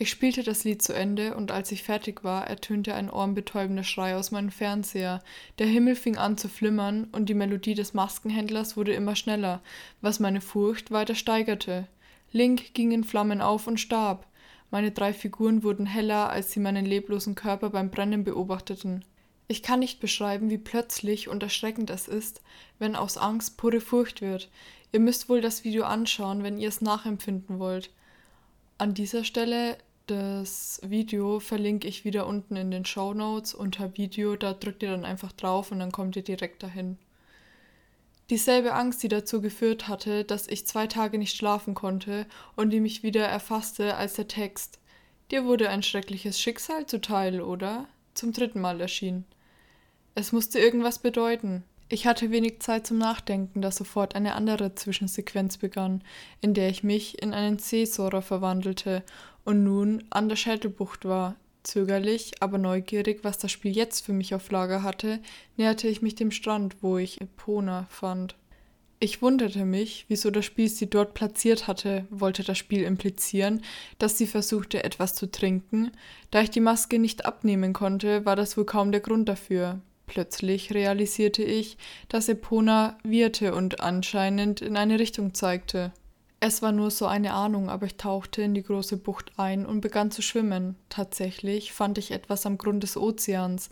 [0.00, 4.14] Ich spielte das Lied zu Ende und als ich fertig war, ertönte ein ohrenbetäubender Schrei
[4.14, 5.24] aus meinem Fernseher.
[5.58, 9.60] Der Himmel fing an zu flimmern und die Melodie des Maskenhändlers wurde immer schneller,
[10.00, 11.88] was meine Furcht weiter steigerte.
[12.30, 14.26] Link ging in Flammen auf und starb.
[14.70, 19.04] Meine drei Figuren wurden heller, als sie meinen leblosen Körper beim Brennen beobachteten.
[19.48, 22.42] Ich kann nicht beschreiben, wie plötzlich und erschreckend es ist,
[22.78, 24.50] wenn aus Angst pure Furcht wird.
[24.92, 27.90] Ihr müsst wohl das Video anschauen, wenn ihr es nachempfinden wollt.
[28.78, 34.36] An dieser Stelle das Video verlinke ich wieder unten in den Show Notes unter Video.
[34.36, 36.96] Da drückt ihr dann einfach drauf und dann kommt ihr direkt dahin.
[38.30, 42.80] Dieselbe Angst, die dazu geführt hatte, dass ich zwei Tage nicht schlafen konnte und die
[42.80, 44.78] mich wieder erfasste, als der Text
[45.30, 47.86] Dir wurde ein schreckliches Schicksal zuteil, oder?
[48.14, 49.24] zum dritten Mal erschien.
[50.16, 51.62] Es musste irgendwas bedeuten.
[51.90, 56.02] Ich hatte wenig Zeit zum Nachdenken, da sofort eine andere Zwischensequenz begann,
[56.42, 59.02] in der ich mich in einen Seesora verwandelte
[59.44, 61.36] und nun an der Scheitelbucht war.
[61.62, 65.18] Zögerlich, aber neugierig, was das Spiel jetzt für mich auf Lager hatte,
[65.56, 68.36] näherte ich mich dem Strand, wo ich Epona fand.
[69.00, 73.62] Ich wunderte mich, wieso das Spiel sie dort platziert hatte, wollte das Spiel implizieren,
[73.98, 75.92] dass sie versuchte, etwas zu trinken.
[76.30, 79.80] Da ich die Maske nicht abnehmen konnte, war das wohl kaum der Grund dafür.
[80.08, 81.76] Plötzlich realisierte ich,
[82.08, 85.92] dass Epona wirrte und anscheinend in eine Richtung zeigte.
[86.40, 89.80] Es war nur so eine Ahnung, aber ich tauchte in die große Bucht ein und
[89.80, 90.76] begann zu schwimmen.
[90.88, 93.70] Tatsächlich fand ich etwas am Grund des Ozeans,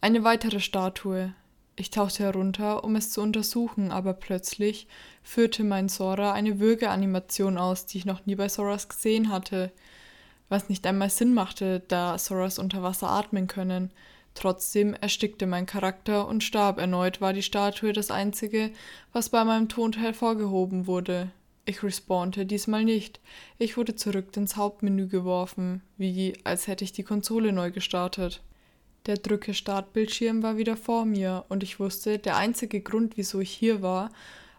[0.00, 1.34] eine weitere Statue.
[1.76, 4.86] Ich tauchte herunter, um es zu untersuchen, aber plötzlich
[5.22, 9.72] führte mein Sora eine Würgeanimation aus, die ich noch nie bei Soras gesehen hatte,
[10.48, 13.90] was nicht einmal Sinn machte, da Soras unter Wasser atmen können.
[14.34, 16.78] Trotzdem erstickte mein Charakter und starb.
[16.78, 18.70] Erneut war die Statue das einzige,
[19.12, 21.30] was bei meinem Tod hervorgehoben wurde.
[21.66, 23.20] Ich respawnte diesmal nicht.
[23.58, 28.42] Ich wurde zurück ins Hauptmenü geworfen, wie als hätte ich die Konsole neu gestartet.
[29.06, 33.50] Der drücke Startbildschirm war wieder vor mir und ich wusste, der einzige Grund, wieso ich
[33.50, 34.10] hier war,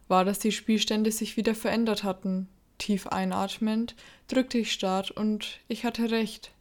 [0.08, 2.48] war, dass die Spielstände sich wieder verändert hatten.
[2.78, 3.96] Tief einatmend
[4.28, 6.52] drückte ich Start und ich hatte recht.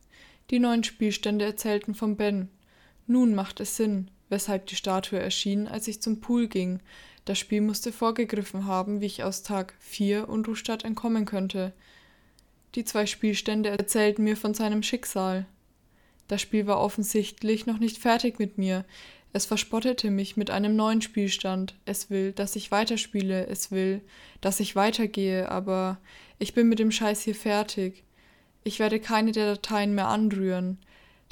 [0.51, 2.49] Die neuen Spielstände erzählten von Ben.
[3.07, 6.81] Nun macht es Sinn, weshalb die Statue erschien, als ich zum Pool ging.
[7.25, 11.73] Das Spiel musste vorgegriffen haben, wie ich aus Tag 4 und Rustadt entkommen könnte.
[12.75, 15.47] Die zwei Spielstände erzählten mir von seinem Schicksal.
[16.29, 18.85] Das Spiel war offensichtlich noch nicht fertig mit mir.
[19.33, 21.75] Es verspottete mich mit einem neuen Spielstand.
[21.85, 23.47] Es will, dass ich weiterspiele.
[23.47, 24.01] Es will,
[24.41, 25.99] dass ich weitergehe, aber
[26.39, 28.05] ich bin mit dem Scheiß hier fertig.
[28.65, 30.79] Ich werde keine der Dateien mehr anrühren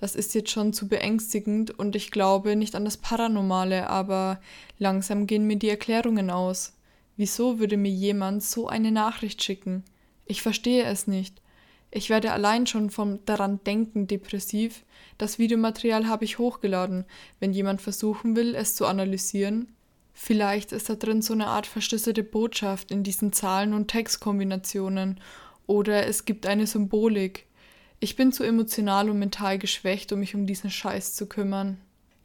[0.02, 4.40] das ist jetzt schon zu beängstigend und ich glaube nicht an das Paranormale, aber
[4.80, 6.72] langsam gehen mir die Erklärungen aus.
[7.16, 9.84] Wieso würde mir jemand so eine Nachricht schicken?
[10.26, 11.40] Ich verstehe es nicht.
[11.92, 14.82] Ich werde allein schon vom daran denken depressiv.
[15.18, 17.04] Das Videomaterial habe ich hochgeladen.
[17.38, 19.68] Wenn jemand versuchen will, es zu analysieren,
[20.14, 25.20] vielleicht ist da drin so eine Art verschlüsselte Botschaft in diesen Zahlen und Textkombinationen
[25.68, 27.46] oder es gibt eine Symbolik.
[28.04, 31.78] Ich bin zu emotional und mental geschwächt, um mich um diesen Scheiß zu kümmern.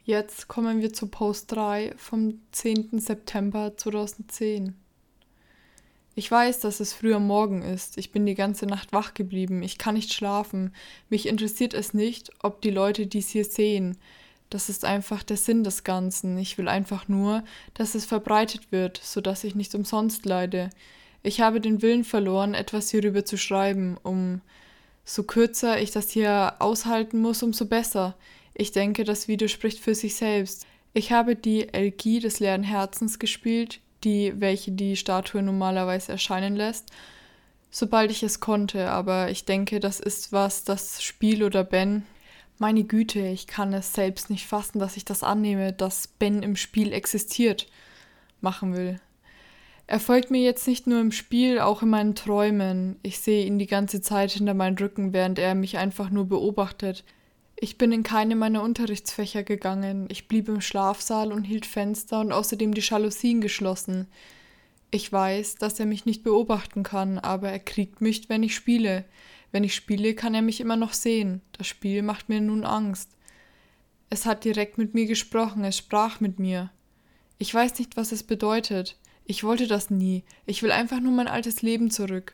[0.05, 2.97] Jetzt kommen wir zu Post 3 vom 10.
[2.99, 4.73] September 2010.
[6.15, 7.99] Ich weiß, dass es früher Morgen ist.
[7.99, 9.61] Ich bin die ganze Nacht wach geblieben.
[9.61, 10.73] Ich kann nicht schlafen.
[11.09, 13.99] Mich interessiert es nicht, ob die Leute dies hier sehen.
[14.49, 16.39] Das ist einfach der Sinn des Ganzen.
[16.39, 17.43] Ich will einfach nur,
[17.75, 20.71] dass es verbreitet wird, sodass ich nicht umsonst leide.
[21.21, 24.41] Ich habe den Willen verloren, etwas hierüber zu schreiben, um
[25.07, 28.15] so kürzer ich das hier aushalten muss, umso besser.
[28.53, 30.67] Ich denke, das Video spricht für sich selbst.
[30.93, 36.91] Ich habe die Elgie des leeren Herzens gespielt, die welche die Statue normalerweise erscheinen lässt,
[37.71, 42.03] sobald ich es konnte, aber ich denke, das ist was das Spiel oder Ben,
[42.57, 46.57] meine Güte, ich kann es selbst nicht fassen, dass ich das annehme, dass Ben im
[46.57, 47.67] Spiel existiert,
[48.41, 48.99] machen will.
[49.89, 52.97] Er folgt mir jetzt nicht nur im Spiel, auch in meinen Träumen.
[53.03, 57.05] Ich sehe ihn die ganze Zeit hinter meinen Rücken, während er mich einfach nur beobachtet.
[57.55, 60.07] Ich bin in keine meiner Unterrichtsfächer gegangen.
[60.11, 64.07] Ich blieb im Schlafsaal und hielt Fenster und außerdem die Jalousien geschlossen.
[64.91, 69.05] Ich weiß, dass er mich nicht beobachten kann, aber er kriegt mich, wenn ich spiele.
[69.53, 71.41] Wenn ich spiele, kann er mich immer noch sehen.
[71.53, 73.11] Das Spiel macht mir nun Angst.
[74.09, 76.71] Es hat direkt mit mir gesprochen, es sprach mit mir.
[77.37, 78.97] Ich weiß nicht, was es bedeutet.
[79.29, 80.23] Ich wollte das nie.
[80.45, 82.33] Ich will einfach nur mein altes Leben zurück.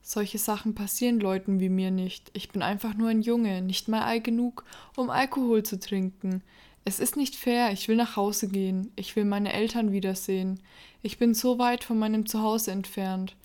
[0.00, 2.30] Solche Sachen passieren Leuten wie mir nicht.
[2.32, 4.64] Ich bin einfach nur ein Junge, nicht mal alt genug,
[4.96, 6.42] um Alkohol zu trinken.
[6.86, 10.58] Es ist nicht fair, ich will nach Hause gehen, ich will meine Eltern wiedersehen.
[11.02, 13.36] Ich bin so weit von meinem Zuhause entfernt.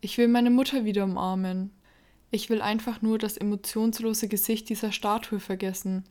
[0.00, 1.72] Ich will meine Mutter wieder umarmen.
[2.30, 6.04] Ich will einfach nur das emotionslose Gesicht dieser Statue vergessen.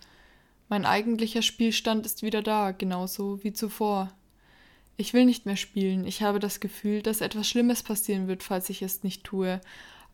[0.70, 4.14] Mein eigentlicher Spielstand ist wieder da, genauso wie zuvor.
[4.96, 6.06] Ich will nicht mehr spielen.
[6.06, 9.60] Ich habe das Gefühl, dass etwas Schlimmes passieren wird, falls ich es nicht tue.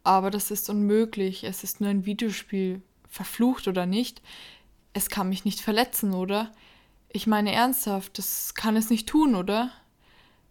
[0.03, 1.43] Aber das ist unmöglich.
[1.43, 2.81] Es ist nur ein Videospiel.
[3.09, 4.21] Verflucht oder nicht.
[4.93, 6.51] Es kann mich nicht verletzen, oder?
[7.11, 9.71] Ich meine ernsthaft, das kann es nicht tun, oder?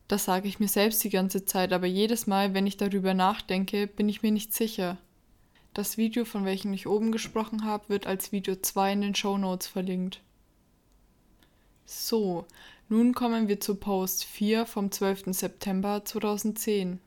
[0.08, 3.86] Das sage ich mir selbst die ganze Zeit, aber jedes Mal, wenn ich darüber nachdenke,
[3.86, 4.98] bin ich mir nicht sicher.
[5.74, 9.38] Das Video, von welchem ich oben gesprochen habe, wird als Video 2 in den Show
[9.38, 10.20] Notes verlinkt.
[11.84, 12.46] So,
[12.88, 15.24] nun kommen wir zu Post 4 vom 12.
[15.28, 17.00] September 2010.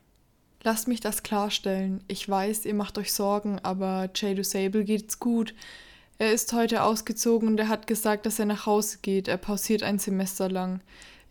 [0.64, 2.04] Lasst mich das klarstellen.
[2.08, 5.56] Ich weiß, ihr macht euch Sorgen, aber Jay Sable geht's gut.
[6.20, 9.28] Er ist heute ausgezogen und er hat gesagt, dass er nach Hause geht.
[9.28, 10.82] Er pausiert ein Semester lang.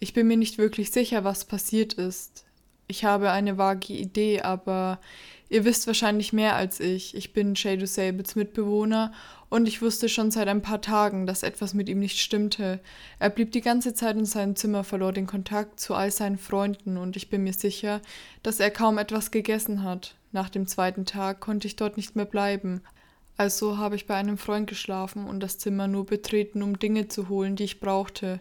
[0.01, 2.45] Ich bin mir nicht wirklich sicher, was passiert ist.
[2.89, 4.99] Ich habe eine vage Idee, aber
[5.51, 7.17] Ihr wisst wahrscheinlich mehr als ich.
[7.17, 9.13] Ich bin Shadow Sables Mitbewohner
[9.49, 12.79] und ich wusste schon seit ein paar Tagen, dass etwas mit ihm nicht stimmte.
[13.19, 16.97] Er blieb die ganze Zeit in seinem Zimmer, verlor den Kontakt zu all seinen Freunden
[16.97, 18.01] und ich bin mir sicher,
[18.45, 20.15] dass er kaum etwas gegessen hat.
[20.31, 22.83] Nach dem zweiten Tag konnte ich dort nicht mehr bleiben.
[23.37, 27.29] Also habe ich bei einem Freund geschlafen und das Zimmer nur betreten, um Dinge zu
[27.29, 28.41] holen, die ich brauchte.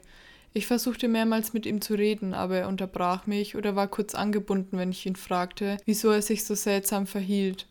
[0.51, 4.77] Ich versuchte mehrmals mit ihm zu reden, aber er unterbrach mich oder war kurz angebunden,
[4.77, 7.67] wenn ich ihn fragte, wieso er sich so seltsam verhielt.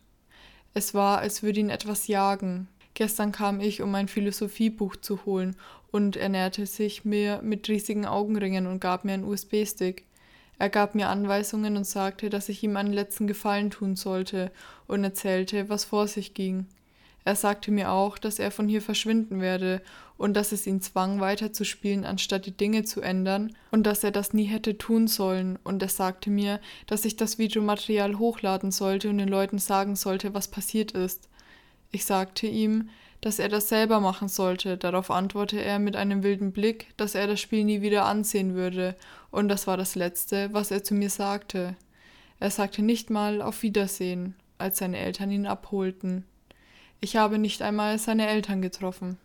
[0.74, 2.68] Es war, als würde ihn etwas jagen.
[2.94, 5.56] Gestern kam ich, um mein Philosophiebuch zu holen,
[5.90, 10.04] und er näherte sich mir mit riesigen Augenringen und gab mir einen USB-Stick.
[10.58, 14.52] Er gab mir Anweisungen und sagte, dass ich ihm einen letzten Gefallen tun sollte,
[14.86, 16.66] und erzählte, was vor sich ging.
[17.28, 19.82] Er sagte mir auch, dass er von hier verschwinden werde
[20.16, 24.32] und dass es ihn zwang, weiterzuspielen, anstatt die Dinge zu ändern und dass er das
[24.32, 25.58] nie hätte tun sollen.
[25.62, 30.32] Und er sagte mir, dass ich das Videomaterial hochladen sollte und den Leuten sagen sollte,
[30.32, 31.28] was passiert ist.
[31.90, 32.88] Ich sagte ihm,
[33.20, 34.78] dass er das selber machen sollte.
[34.78, 38.96] Darauf antwortete er mit einem wilden Blick, dass er das Spiel nie wieder ansehen würde,
[39.30, 41.76] und das war das Letzte, was er zu mir sagte.
[42.40, 46.24] Er sagte nicht mal auf Wiedersehen, als seine Eltern ihn abholten.
[47.00, 49.18] Ich habe nicht einmal seine Eltern getroffen.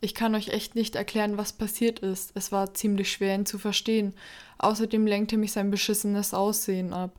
[0.00, 2.32] Ich kann euch echt nicht erklären, was passiert ist.
[2.34, 4.14] Es war ziemlich schwer, ihn zu verstehen.
[4.58, 7.14] Außerdem lenkte mich sein beschissenes Aussehen ab.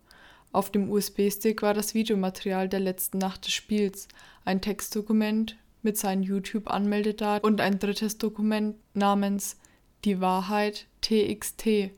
[0.52, 4.08] Auf dem USB-Stick war das Videomaterial der letzten Nacht des Spiels,
[4.46, 9.58] ein Textdokument mit seinen YouTube-Anmeldedaten und ein drittes Dokument namens
[10.06, 11.92] Die Wahrheit TXT,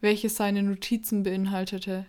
[0.00, 2.06] welches seine Notizen beinhaltete.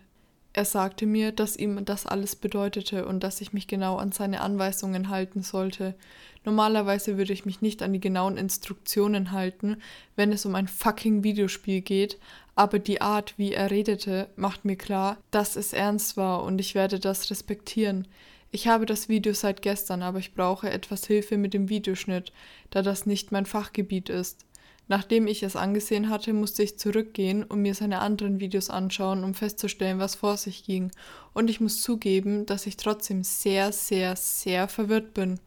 [0.56, 4.40] Er sagte mir, dass ihm das alles bedeutete und dass ich mich genau an seine
[4.40, 5.96] Anweisungen halten sollte.
[6.44, 9.78] Normalerweise würde ich mich nicht an die genauen Instruktionen halten,
[10.14, 12.20] wenn es um ein fucking Videospiel geht,
[12.54, 16.76] aber die Art, wie er redete, macht mir klar, dass es ernst war und ich
[16.76, 18.06] werde das respektieren.
[18.52, 22.32] Ich habe das Video seit gestern, aber ich brauche etwas Hilfe mit dem Videoschnitt,
[22.70, 24.46] da das nicht mein Fachgebiet ist.
[24.86, 29.32] Nachdem ich es angesehen hatte, musste ich zurückgehen und mir seine anderen Videos anschauen, um
[29.32, 30.90] festzustellen, was vor sich ging.
[31.32, 35.40] Und ich muss zugeben, dass ich trotzdem sehr, sehr, sehr verwirrt bin.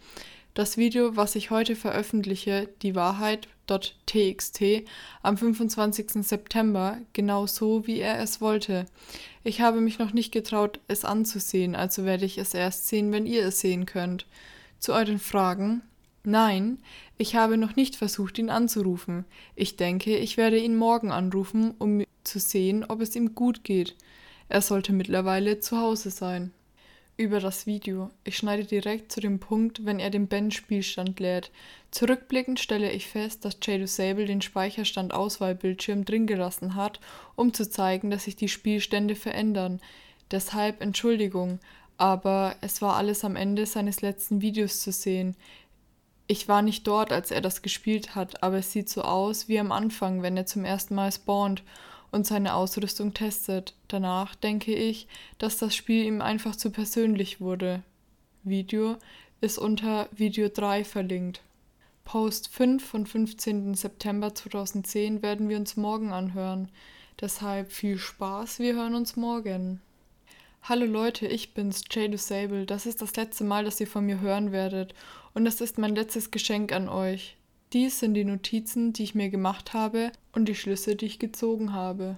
[0.57, 4.63] Das Video, was ich heute veröffentliche, die Wahrheit.txt,
[5.21, 6.25] am 25.
[6.25, 8.87] September, genau so, wie er es wollte.
[9.43, 13.27] Ich habe mich noch nicht getraut, es anzusehen, also werde ich es erst sehen, wenn
[13.27, 14.25] ihr es sehen könnt.
[14.79, 15.83] Zu euren Fragen.
[16.29, 16.79] Nein,
[17.17, 19.23] ich habe noch nicht versucht, ihn anzurufen.
[19.55, 23.95] Ich denke, ich werde ihn morgen anrufen, um zu sehen, ob es ihm gut geht.
[24.49, 26.51] Er sollte mittlerweile zu Hause sein
[27.15, 28.09] über das Video.
[28.25, 31.49] Ich schneide direkt zu dem Punkt, wenn er den Ben-Spielstand lädt.
[31.91, 36.99] Zurückblickend stelle ich fest, dass Jado Sable den Speicherstand Auswahlbildschirm drin gelassen hat,
[37.37, 39.79] um zu zeigen, dass sich die Spielstände verändern.
[40.29, 41.59] Deshalb Entschuldigung,
[41.95, 45.37] aber es war alles am Ende seines letzten Videos zu sehen.
[46.27, 49.59] Ich war nicht dort, als er das gespielt hat, aber es sieht so aus wie
[49.59, 51.63] am Anfang, wenn er zum ersten Mal spawnt
[52.11, 53.73] und seine Ausrüstung testet.
[53.87, 55.07] Danach denke ich,
[55.37, 57.81] dass das Spiel ihm einfach zu persönlich wurde.
[58.43, 58.97] Video
[59.39, 61.41] ist unter Video 3 verlinkt.
[62.03, 63.75] Post 5 von 15.
[63.75, 66.69] September 2010 werden wir uns morgen anhören.
[67.21, 69.81] Deshalb viel Spaß, wir hören uns morgen.
[70.63, 72.65] Hallo Leute, ich bin's, Jay Sable.
[72.65, 74.93] Das ist das letzte Mal, dass ihr von mir hören werdet.
[75.37, 77.37] Und das ist mein letztes Geschenk an euch.
[77.71, 81.73] Dies sind die Notizen, die ich mir gemacht habe und die Schlüsse, die ich gezogen
[81.73, 82.17] habe.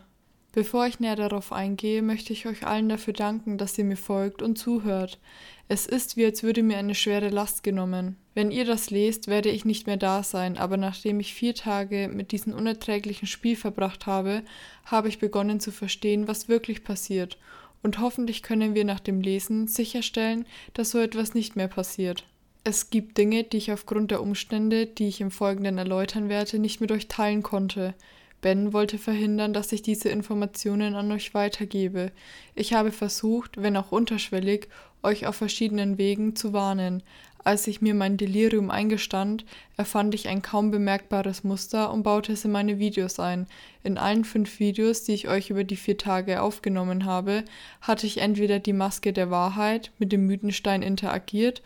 [0.54, 4.42] Bevor ich näher darauf eingehe, möchte ich euch allen dafür danken, dass ihr mir folgt
[4.42, 5.20] und zuhört.
[5.68, 8.16] Es ist, wie als würde mir eine schwere Last genommen.
[8.36, 12.08] Wenn ihr das lest, werde ich nicht mehr da sein, aber nachdem ich vier Tage
[12.08, 14.44] mit diesem unerträglichen Spiel verbracht habe,
[14.86, 17.38] habe ich begonnen zu verstehen, was wirklich passiert,
[17.84, 22.24] und hoffentlich können wir nach dem Lesen sicherstellen, dass so etwas nicht mehr passiert.
[22.64, 26.82] Es gibt Dinge, die ich aufgrund der Umstände, die ich im Folgenden erläutern werde, nicht
[26.82, 27.94] mit euch teilen konnte.
[28.42, 32.12] Ben wollte verhindern, dass ich diese Informationen an euch weitergebe.
[32.56, 34.68] Ich habe versucht, wenn auch unterschwellig,
[35.04, 37.04] euch auf verschiedenen Wegen zu warnen.
[37.46, 39.46] Als ich mir mein Delirium eingestand,
[39.78, 43.48] erfand ich ein kaum bemerkbares Muster und baute es in meine Videos ein.
[43.84, 47.46] In allen fünf Videos, die ich euch über die vier Tage aufgenommen habe,
[47.82, 51.62] hatte ich entweder die Maske der Wahrheit mit dem Mythenstein interagiert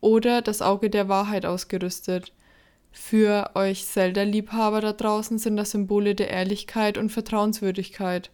[0.00, 2.32] oder das Auge der Wahrheit ausgerüstet.
[2.90, 8.30] Für euch Zelda-Liebhaber da draußen sind das Symbole der Ehrlichkeit und Vertrauenswürdigkeit.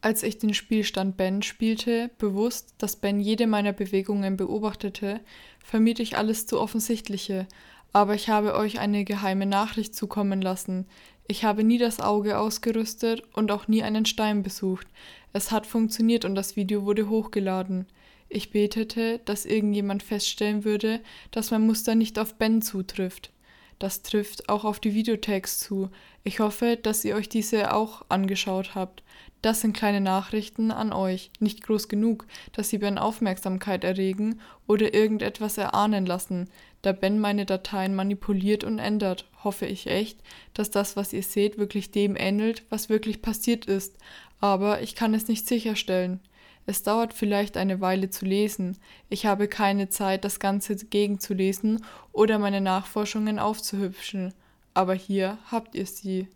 [0.00, 5.20] Als ich den Spielstand Ben spielte, bewusst, dass Ben jede meiner Bewegungen beobachtete,
[5.58, 7.46] vermied ich alles zu Offensichtliche,
[7.92, 10.86] aber ich habe euch eine geheime Nachricht zukommen lassen.
[11.26, 14.86] Ich habe nie das Auge ausgerüstet und auch nie einen Stein besucht.
[15.32, 17.86] Es hat funktioniert und das Video wurde hochgeladen.
[18.28, 21.00] Ich betete, dass irgendjemand feststellen würde,
[21.30, 23.32] dass mein Muster nicht auf Ben zutrifft.
[23.78, 25.88] Das trifft auch auf die Videotags zu.
[26.24, 29.02] Ich hoffe, dass ihr euch diese auch angeschaut habt.
[29.40, 34.92] Das sind kleine Nachrichten an euch, nicht groß genug, dass sie Ben Aufmerksamkeit erregen oder
[34.92, 36.50] irgendetwas erahnen lassen.
[36.82, 40.18] Da Ben meine Dateien manipuliert und ändert, hoffe ich echt,
[40.54, 43.96] dass das, was ihr seht, wirklich dem ähnelt, was wirklich passiert ist.
[44.40, 46.20] Aber ich kann es nicht sicherstellen.
[46.68, 48.76] Es dauert vielleicht eine Weile zu lesen.
[49.08, 54.34] Ich habe keine Zeit, das Ganze gegenzulesen oder meine Nachforschungen aufzuhübschen.
[54.74, 56.28] Aber hier habt ihr sie.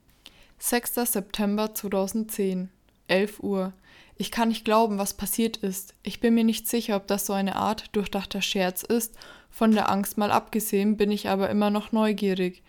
[0.57, 0.95] 6.
[0.95, 2.70] September 2010,
[3.09, 3.74] 11 Uhr.
[4.16, 5.93] Ich kann nicht glauben, was passiert ist.
[6.03, 9.14] Ich bin mir nicht sicher, ob das so eine Art durchdachter Scherz ist.
[9.51, 12.62] Von der Angst mal abgesehen bin ich aber immer noch neugierig.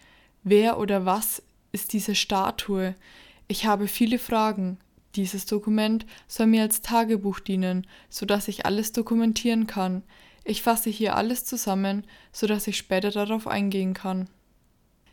[0.44, 1.42] Wer oder was
[1.72, 2.96] ist diese Statue?
[3.48, 4.80] Ich habe viele Fragen.
[5.16, 10.04] Dieses Dokument soll mir als Tagebuch dienen, so dass ich alles dokumentieren kann.
[10.44, 14.28] Ich fasse hier alles zusammen, so dass ich später darauf eingehen kann.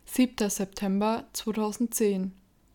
[0.07, 0.49] 7.
[0.49, 2.33] September 2010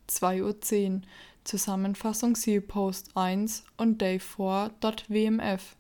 [0.10, 1.02] 2.10 Uhr
[1.44, 5.76] Zusammenfassung siehe Post 1 und day4.wmf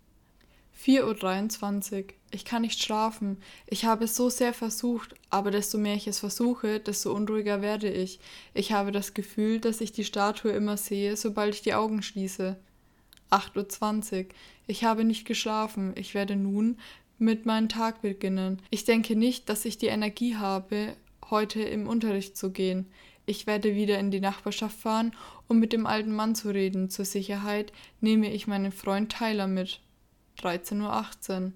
[0.84, 2.06] 4.23 Uhr.
[2.32, 3.38] Ich kann nicht schlafen.
[3.68, 7.90] Ich habe es so sehr versucht, aber desto mehr ich es versuche, desto unruhiger werde
[7.90, 8.20] ich.
[8.54, 12.58] Ich habe das Gefühl, dass ich die Statue immer sehe, sobald ich die Augen schließe.
[13.32, 14.26] 8.20 Uhr.
[14.68, 15.94] Ich habe nicht geschlafen.
[15.96, 16.78] Ich werde nun
[17.18, 18.62] mit meinem Tag beginnen.
[18.70, 20.96] Ich denke nicht, dass ich die Energie habe,
[21.30, 22.88] heute im Unterricht zu gehen.
[23.26, 25.16] Ich werde wieder in die Nachbarschaft fahren,
[25.48, 26.90] um mit dem alten Mann zu reden.
[26.90, 27.72] Zur Sicherheit
[28.02, 29.80] nehme ich meinen Freund Tyler mit.
[30.42, 31.52] 13.18 Uhr.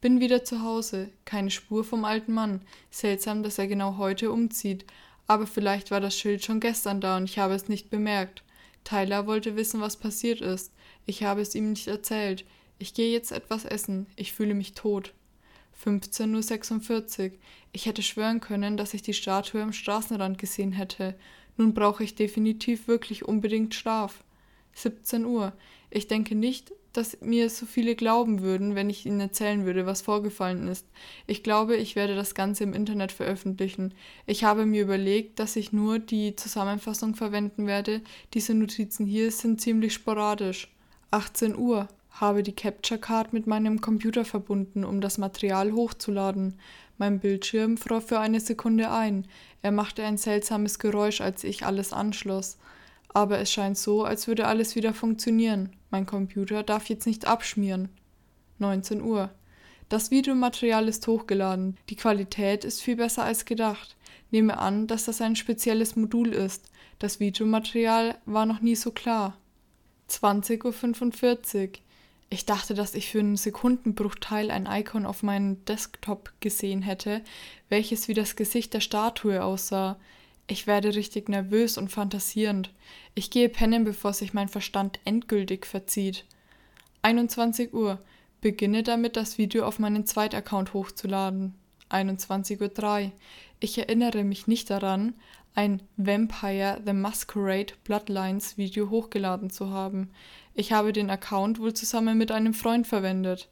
[0.00, 1.08] Bin wieder zu Hause.
[1.24, 2.60] Keine Spur vom alten Mann.
[2.90, 4.84] Seltsam, dass er genau heute umzieht.
[5.26, 8.42] Aber vielleicht war das Schild schon gestern da und ich habe es nicht bemerkt.
[8.84, 10.72] Tyler wollte wissen, was passiert ist.
[11.06, 12.44] Ich habe es ihm nicht erzählt.
[12.78, 14.06] Ich gehe jetzt etwas essen.
[14.16, 15.12] Ich fühle mich tot.
[15.84, 17.38] 15.46 Uhr.
[17.72, 21.14] Ich hätte schwören können, dass ich die Statue am Straßenrand gesehen hätte.
[21.56, 24.22] Nun brauche ich definitiv wirklich unbedingt Schlaf.
[24.74, 25.52] 17 Uhr.
[25.90, 30.02] Ich denke nicht, dass mir so viele glauben würden, wenn ich ihnen erzählen würde, was
[30.02, 30.86] vorgefallen ist.
[31.26, 33.94] Ich glaube, ich werde das Ganze im Internet veröffentlichen.
[34.26, 38.00] Ich habe mir überlegt, dass ich nur die Zusammenfassung verwenden werde.
[38.34, 40.72] Diese Notizen hier sind ziemlich sporadisch.
[41.10, 41.88] 18 Uhr.
[42.10, 46.58] Habe die Capture Card mit meinem Computer verbunden, um das Material hochzuladen.
[46.96, 49.26] Mein Bildschirm fror für eine Sekunde ein.
[49.60, 52.56] Er machte ein seltsames Geräusch, als ich alles anschloss
[53.16, 55.70] aber es scheint so, als würde alles wieder funktionieren.
[55.90, 57.88] Mein Computer darf jetzt nicht abschmieren.
[58.58, 59.30] 19 Uhr.
[59.88, 61.76] Das Videomaterial ist hochgeladen.
[61.90, 63.96] Die Qualität ist viel besser als gedacht.
[64.30, 66.70] Nehme an, dass das ein spezielles Modul ist.
[66.98, 69.36] Das Videomaterial war noch nie so klar.
[70.10, 71.72] 20.45 Uhr.
[72.28, 77.22] Ich dachte, dass ich für einen Sekundenbruchteil ein Icon auf meinem Desktop gesehen hätte,
[77.68, 79.96] welches wie das Gesicht der Statue aussah.
[80.48, 82.72] Ich werde richtig nervös und fantasierend.
[83.14, 86.24] Ich gehe pennen, bevor sich mein Verstand endgültig verzieht.
[87.02, 88.00] 21 Uhr.
[88.40, 91.54] Beginne damit, das Video auf meinen Zweitaccount hochzuladen.
[91.90, 93.12] 21.03 Uhr.
[93.58, 95.14] Ich erinnere mich nicht daran,
[95.54, 100.10] ein Vampire the Masquerade Bloodlines Video hochgeladen zu haben.
[100.54, 103.48] Ich habe den Account wohl zusammen mit einem Freund verwendet.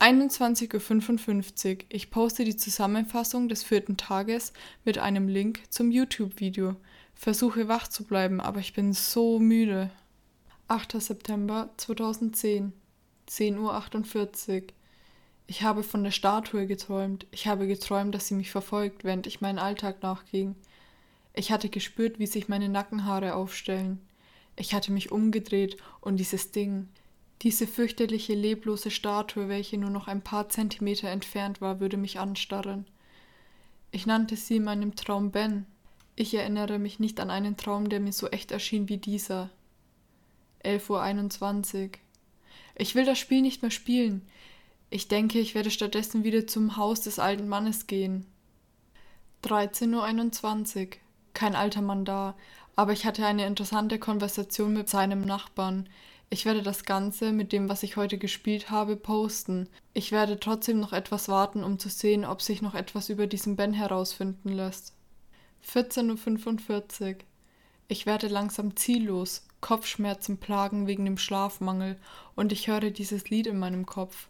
[0.00, 1.84] 21.55 Uhr.
[1.90, 6.76] Ich poste die Zusammenfassung des vierten Tages mit einem Link zum YouTube-Video.
[7.14, 9.90] Versuche wach zu bleiben, aber ich bin so müde.
[10.68, 11.02] 8.
[11.02, 12.72] September 2010.
[13.28, 14.62] 10.48 Uhr.
[15.46, 17.26] Ich habe von der Statue geträumt.
[17.30, 20.54] Ich habe geträumt, dass sie mich verfolgt, während ich meinen Alltag nachging.
[21.34, 24.00] Ich hatte gespürt, wie sich meine Nackenhaare aufstellen.
[24.56, 26.88] Ich hatte mich umgedreht und dieses Ding,
[27.42, 32.86] diese fürchterliche, leblose Statue, welche nur noch ein paar Zentimeter entfernt war, würde mich anstarren.
[33.92, 35.66] Ich nannte sie in meinem Traum Ben.
[36.16, 39.50] Ich erinnere mich nicht an einen Traum, der mir so echt erschien wie dieser.
[40.64, 41.90] 11.21 Uhr.
[42.76, 44.22] Ich will das Spiel nicht mehr spielen.
[44.90, 48.26] Ich denke, ich werde stattdessen wieder zum Haus des alten Mannes gehen.
[49.44, 50.88] 13.21 Uhr.
[51.32, 52.36] Kein alter Mann da,
[52.76, 55.88] aber ich hatte eine interessante Konversation mit seinem Nachbarn.
[56.32, 59.68] Ich werde das Ganze mit dem, was ich heute gespielt habe, posten.
[59.94, 63.56] Ich werde trotzdem noch etwas warten, um zu sehen, ob sich noch etwas über diesen
[63.56, 64.94] Ben herausfinden lässt.
[65.66, 67.16] 14.45 Uhr.
[67.88, 71.98] Ich werde langsam ziellos, Kopfschmerzen plagen wegen dem Schlafmangel
[72.36, 74.28] und ich höre dieses Lied in meinem Kopf.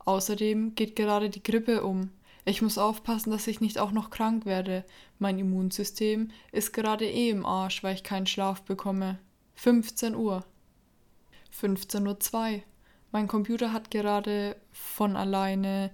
[0.00, 2.10] Außerdem geht gerade die Grippe um.
[2.46, 4.84] Ich muss aufpassen, dass ich nicht auch noch krank werde.
[5.20, 9.20] Mein Immunsystem ist gerade eh im Arsch, weil ich keinen Schlaf bekomme.
[9.54, 10.44] 15 Uhr.
[11.52, 12.62] 15.02 Uhr.
[13.12, 15.90] Mein Computer hat gerade von alleine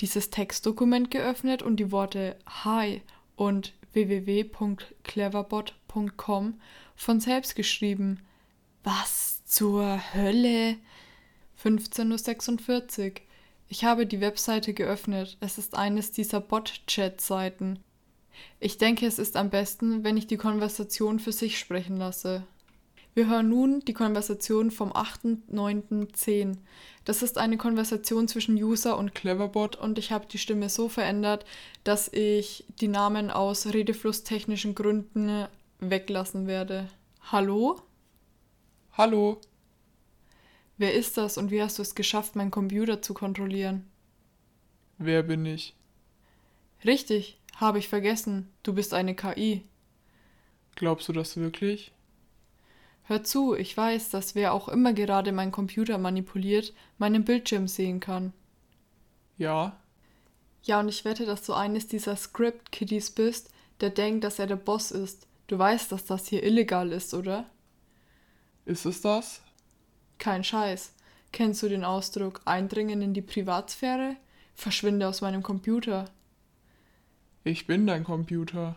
[0.00, 3.02] dieses Textdokument geöffnet und die Worte Hi
[3.36, 6.60] und www.cleverbot.com
[6.94, 8.20] von selbst geschrieben.
[8.84, 10.76] Was zur Hölle?
[11.62, 13.12] 15.46 Uhr.
[13.68, 15.36] Ich habe die Webseite geöffnet.
[15.40, 17.80] Es ist eines dieser Bot-Chat-Seiten.
[18.58, 22.44] Ich denke, es ist am besten, wenn ich die Konversation für sich sprechen lasse.
[23.14, 26.58] Wir hören nun die Konversation vom 8.9.10.
[27.04, 31.44] Das ist eine Konversation zwischen User und Cleverbot und ich habe die Stimme so verändert,
[31.82, 35.46] dass ich die Namen aus redeflusstechnischen Gründen
[35.80, 36.88] weglassen werde.
[37.32, 37.80] Hallo?
[38.92, 39.40] Hallo.
[40.78, 43.90] Wer ist das und wie hast du es geschafft, meinen Computer zu kontrollieren?
[44.98, 45.74] Wer bin ich?
[46.84, 48.48] Richtig, habe ich vergessen.
[48.62, 49.64] Du bist eine KI.
[50.76, 51.92] Glaubst du das wirklich?
[53.10, 57.98] Hör zu, ich weiß, dass wer auch immer gerade meinen Computer manipuliert, meinen Bildschirm sehen
[57.98, 58.32] kann.
[59.36, 59.80] Ja.
[60.62, 63.50] Ja, und ich wette, dass du eines dieser Script-Kiddies bist,
[63.80, 65.26] der denkt, dass er der Boss ist.
[65.48, 67.50] Du weißt, dass das hier illegal ist, oder?
[68.64, 69.42] Ist es das?
[70.18, 70.92] Kein Scheiß.
[71.32, 74.14] Kennst du den Ausdruck Eindringen in die Privatsphäre?
[74.54, 76.04] Verschwinde aus meinem Computer.
[77.42, 78.76] Ich bin dein Computer.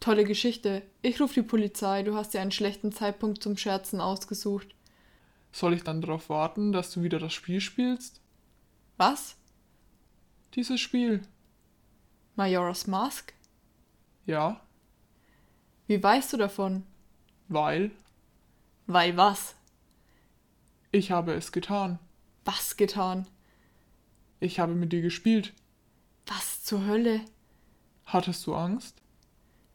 [0.00, 0.82] Tolle Geschichte.
[1.02, 2.02] Ich rufe die Polizei.
[2.02, 4.74] Du hast dir einen schlechten Zeitpunkt zum Scherzen ausgesucht.
[5.50, 8.20] Soll ich dann darauf warten, dass du wieder das Spiel spielst?
[8.96, 9.36] Was?
[10.54, 11.22] Dieses Spiel.
[12.36, 13.32] Majora's Mask?
[14.26, 14.60] Ja.
[15.86, 16.84] Wie weißt du davon?
[17.48, 17.90] Weil.
[18.86, 19.56] Weil was?
[20.92, 21.98] Ich habe es getan.
[22.44, 23.26] Was getan?
[24.40, 25.52] Ich habe mit dir gespielt.
[26.26, 27.20] Was zur Hölle?
[28.04, 29.02] Hattest du Angst?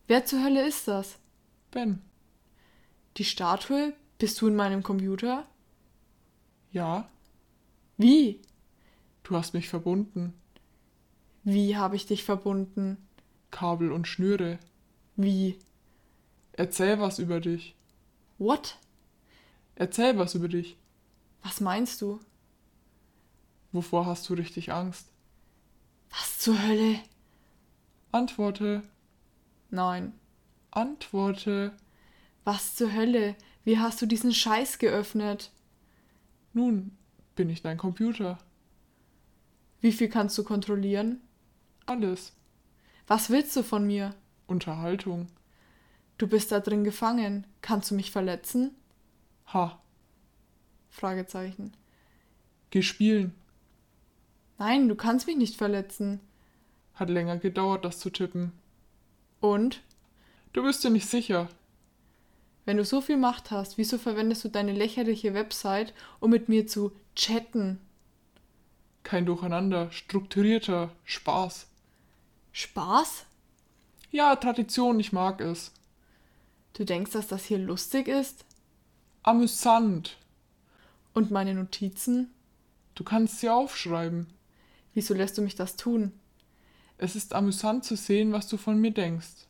[0.08, 1.18] Wer zur Hölle ist das?
[1.72, 2.02] Ben.
[3.18, 3.94] Die Statue?
[4.18, 5.46] Bist du in meinem Computer?
[6.72, 7.10] Ja.
[7.98, 8.42] Wie?
[9.24, 10.34] Du hast mich verbunden.
[11.44, 12.98] Wie habe ich dich verbunden?
[13.52, 14.60] Kabel und Schnüre.
[15.16, 15.60] Wie?
[16.54, 17.76] Erzähl was über dich.
[18.38, 18.78] What?
[19.76, 20.78] Erzähl was über dich.
[21.42, 22.20] Was meinst du?
[23.72, 25.08] Wovor hast du richtig Angst?
[26.10, 27.00] Was zur Hölle?
[28.12, 28.84] Antworte.
[29.74, 30.14] Nein.
[30.70, 31.76] Antworte.
[32.44, 33.36] Was zur Hölle?
[33.64, 35.52] Wie hast du diesen Scheiß geöffnet?
[36.54, 36.96] Nun,
[37.34, 38.38] bin ich dein Computer.
[39.82, 41.22] Wie viel kannst du kontrollieren?
[41.88, 42.34] Alles.
[43.08, 44.14] Was willst du von mir?
[44.46, 45.26] Unterhaltung.
[46.20, 47.48] Du bist da drin gefangen.
[47.62, 48.76] Kannst du mich verletzen?
[49.54, 49.82] Ha.
[50.92, 51.76] Fragezeichen.
[52.70, 53.34] Geh spielen.
[54.60, 56.20] Nein, du kannst mich nicht verletzen.
[56.94, 58.52] Hat länger gedauert, das zu tippen.
[59.44, 59.82] Und?
[60.54, 61.50] Du bist dir nicht sicher.
[62.64, 66.66] Wenn du so viel Macht hast, wieso verwendest du deine lächerliche Website, um mit mir
[66.66, 67.82] zu chatten?
[69.04, 71.68] Kein Durcheinander, strukturierter Spaß.
[72.54, 73.26] Spaß?
[74.12, 75.74] Ja, Tradition, ich mag es.
[76.72, 78.46] Du denkst, dass das hier lustig ist?
[79.24, 80.16] Amüsant.
[81.14, 82.34] Und meine Notizen?
[82.96, 84.28] Du kannst sie aufschreiben.
[84.94, 86.14] Wieso lässt du mich das tun?
[86.98, 89.48] Es ist amüsant zu sehen, was du von mir denkst.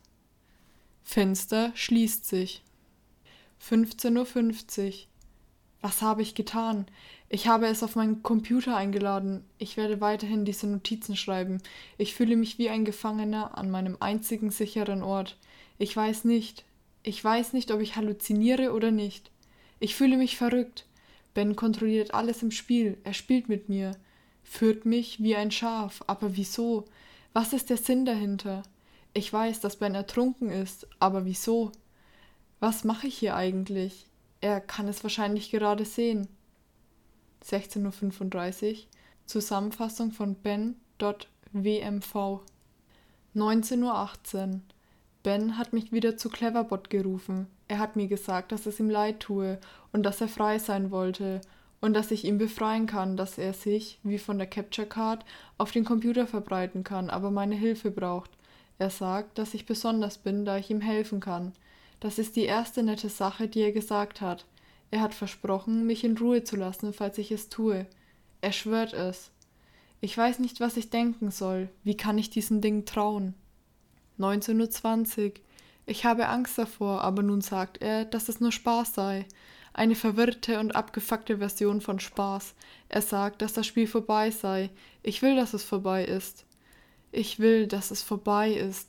[1.02, 2.62] Fenster schließt sich.
[3.62, 4.92] 15.50 Uhr.
[5.80, 6.86] Was habe ich getan?
[7.28, 9.44] Ich habe es auf meinen Computer eingeladen.
[9.58, 11.60] Ich werde weiterhin diese Notizen schreiben.
[11.98, 15.36] Ich fühle mich wie ein Gefangener an meinem einzigen sicheren Ort.
[15.76, 16.64] Ich weiß nicht.
[17.02, 19.30] Ich weiß nicht, ob ich halluziniere oder nicht.
[19.78, 20.86] Ich fühle mich verrückt.
[21.34, 22.96] Ben kontrolliert alles im Spiel.
[23.04, 23.92] Er spielt mit mir.
[24.42, 26.02] Führt mich wie ein Schaf.
[26.06, 26.86] Aber wieso?
[27.34, 28.62] Was ist der Sinn dahinter?
[29.12, 31.72] Ich weiß, dass Ben ertrunken ist, aber wieso?
[32.60, 34.06] Was mache ich hier eigentlich?
[34.40, 36.28] Er kann es wahrscheinlich gerade sehen.
[37.44, 38.78] 16.35 Uhr
[39.26, 40.76] Zusammenfassung von Ben.wmv
[43.34, 44.60] 19.18 Uhr
[45.24, 47.48] Ben hat mich wieder zu Cleverbot gerufen.
[47.66, 49.58] Er hat mir gesagt, dass es ihm leid tue
[49.92, 51.40] und dass er frei sein wollte
[51.80, 55.24] und dass ich ihn befreien kann, dass er sich, wie von der Capture Card,
[55.58, 58.30] auf den Computer verbreiten kann, aber meine Hilfe braucht.
[58.78, 61.52] Er sagt, dass ich besonders bin, da ich ihm helfen kann.
[62.00, 64.46] Das ist die erste nette Sache, die er gesagt hat.
[64.90, 67.86] Er hat versprochen, mich in Ruhe zu lassen, falls ich es tue.
[68.40, 69.30] Er schwört es.
[70.00, 71.68] Ich weiß nicht, was ich denken soll.
[71.82, 73.34] Wie kann ich diesen Ding trauen?
[74.18, 75.32] 19.20 Uhr.
[75.86, 79.26] Ich habe Angst davor, aber nun sagt er, dass es nur Spaß sei.
[79.76, 82.54] Eine verwirrte und abgefuckte Version von Spaß.
[82.88, 84.70] Er sagt, dass das Spiel vorbei sei.
[85.02, 86.46] Ich will, dass es vorbei ist.
[87.10, 88.88] Ich will, dass es vorbei ist.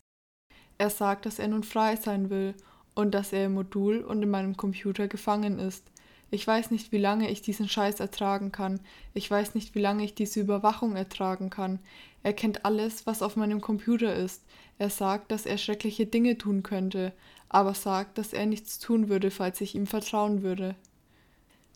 [0.78, 2.54] Er sagt, dass er nun frei sein will
[2.94, 5.92] und dass er im Modul und in meinem Computer gefangen ist.
[6.32, 8.80] Ich weiß nicht, wie lange ich diesen Scheiß ertragen kann.
[9.14, 11.80] Ich weiß nicht, wie lange ich diese Überwachung ertragen kann.
[12.24, 14.44] Er kennt alles, was auf meinem Computer ist.
[14.78, 17.14] Er sagt, dass er schreckliche Dinge tun könnte,
[17.50, 20.76] aber sagt, dass er nichts tun würde, falls ich ihm vertrauen würde.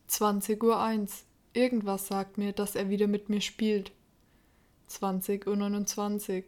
[0.09, 1.07] 20.01 Uhr.
[1.53, 3.91] Irgendwas sagt mir, dass er wieder mit mir spielt.
[4.89, 6.43] 20.29 Uhr.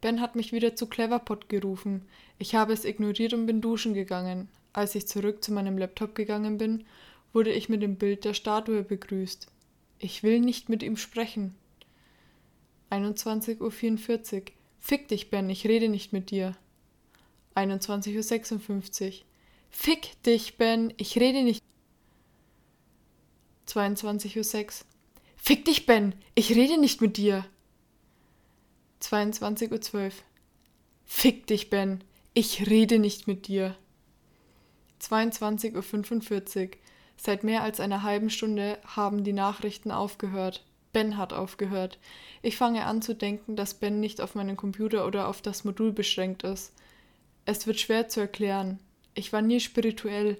[0.00, 2.06] Ben hat mich wieder zu Cleverpot gerufen.
[2.38, 4.48] Ich habe es ignoriert und bin duschen gegangen.
[4.72, 6.84] Als ich zurück zu meinem Laptop gegangen bin,
[7.32, 9.46] wurde ich mit dem Bild der Statue begrüßt.
[9.98, 11.54] Ich will nicht mit ihm sprechen.
[12.90, 14.42] 21.44 Uhr.
[14.78, 16.56] Fick dich, Ben, ich rede nicht mit dir.
[17.54, 19.12] 21.56 Uhr.
[19.70, 21.62] Fick dich, Ben, ich rede nicht.
[23.68, 24.86] 22.06 Uhr.
[25.36, 27.46] Fick dich, Ben, ich rede nicht mit dir.
[29.00, 30.10] 22.12 Uhr.
[31.04, 32.04] Fick dich, Ben.
[32.34, 33.76] Ich rede nicht mit dir.
[35.00, 35.74] 22.45
[36.64, 36.70] Uhr.
[37.22, 40.64] Seit mehr als einer halben Stunde haben die Nachrichten aufgehört.
[40.94, 41.98] Ben hat aufgehört.
[42.40, 45.92] Ich fange an zu denken, dass Ben nicht auf meinen Computer oder auf das Modul
[45.92, 46.72] beschränkt ist.
[47.44, 48.78] Es wird schwer zu erklären.
[49.12, 50.38] Ich war nie spirituell,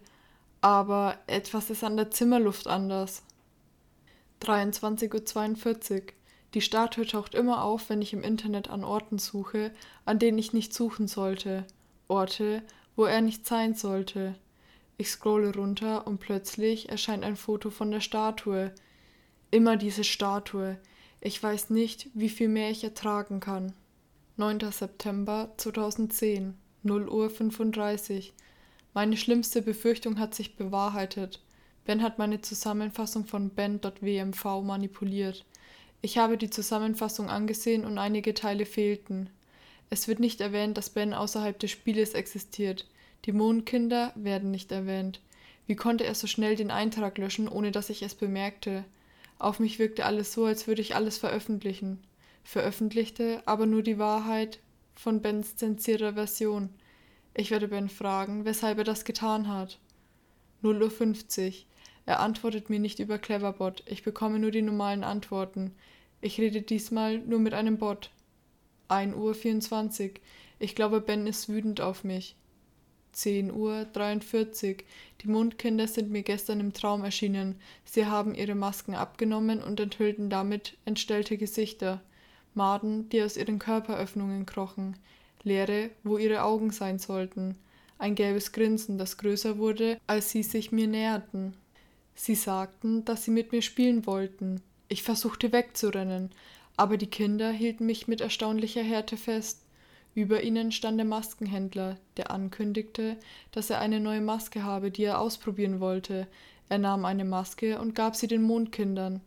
[0.63, 3.25] aber etwas ist an der Zimmerluft anders.
[4.41, 6.03] 23.42 Uhr.
[6.55, 9.71] Die Statue taucht immer auf, wenn ich im Internet an Orten suche,
[10.07, 11.67] an denen ich nicht suchen sollte.
[12.09, 12.63] Orte,
[12.97, 14.35] wo er nicht sein sollte.
[15.01, 18.71] Ich scrolle runter und plötzlich erscheint ein Foto von der Statue.
[19.51, 20.79] Immer diese Statue.
[21.23, 23.73] Ich weiß nicht, wie viel mehr ich ertragen kann.
[24.37, 24.61] 9.
[24.71, 28.35] September 2010, 0 Uhr 35.
[28.93, 31.41] Meine schlimmste Befürchtung hat sich bewahrheitet.
[31.87, 35.47] Ben hat meine Zusammenfassung von Ben.wmv manipuliert.
[36.03, 39.31] Ich habe die Zusammenfassung angesehen und einige Teile fehlten.
[39.89, 42.87] Es wird nicht erwähnt, dass Ben außerhalb des Spieles existiert.
[43.27, 45.21] Die Mondkinder werden nicht erwähnt.
[45.67, 48.85] Wie konnte er so schnell den Eintrag löschen, ohne dass ich es bemerkte?
[49.39, 51.99] Auf mich wirkte alles so, als würde ich alles veröffentlichen.
[52.43, 54.61] veröffentlichte aber nur die Wahrheit
[54.95, 56.71] von Bens zensierter Version.
[57.35, 59.79] Ich werde Ben fragen, weshalb er das getan hat.
[60.63, 61.55] 0.50 Uhr.
[62.07, 63.83] Er antwortet mir nicht über Cleverbot.
[63.87, 65.73] Ich bekomme nur die normalen Antworten.
[66.21, 68.11] Ich rede diesmal nur mit einem Bot.
[68.89, 70.11] 1.24 Uhr.
[70.59, 72.37] Ich glaube, Ben ist wütend auf mich.
[73.15, 74.77] 10.43 Uhr.
[75.23, 77.57] Die Mondkinder sind mir gestern im Traum erschienen.
[77.85, 82.01] Sie haben ihre Masken abgenommen und enthüllten damit entstellte Gesichter.
[82.55, 84.97] Maden, die aus ihren Körperöffnungen krochen.
[85.43, 87.57] Leere, wo ihre Augen sein sollten.
[87.99, 91.55] Ein gelbes Grinsen, das größer wurde, als sie sich mir näherten.
[92.15, 94.63] Sie sagten, dass sie mit mir spielen wollten.
[94.89, 96.31] Ich versuchte wegzurennen,
[96.77, 99.63] aber die Kinder hielten mich mit erstaunlicher Härte fest.
[100.15, 103.17] Über ihnen stand der Maskenhändler, der ankündigte,
[103.53, 106.27] dass er eine neue Maske habe, die er ausprobieren wollte.
[106.69, 109.21] Er nahm eine Maske und gab sie den Mondkindern.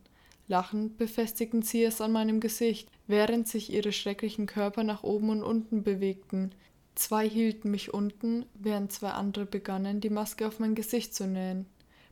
[0.47, 5.43] Lachend befestigten sie es an meinem Gesicht, während sich ihre schrecklichen Körper nach oben und
[5.43, 6.51] unten bewegten.
[6.95, 11.65] Zwei hielten mich unten, während zwei andere begannen, die Maske auf mein Gesicht zu nähen.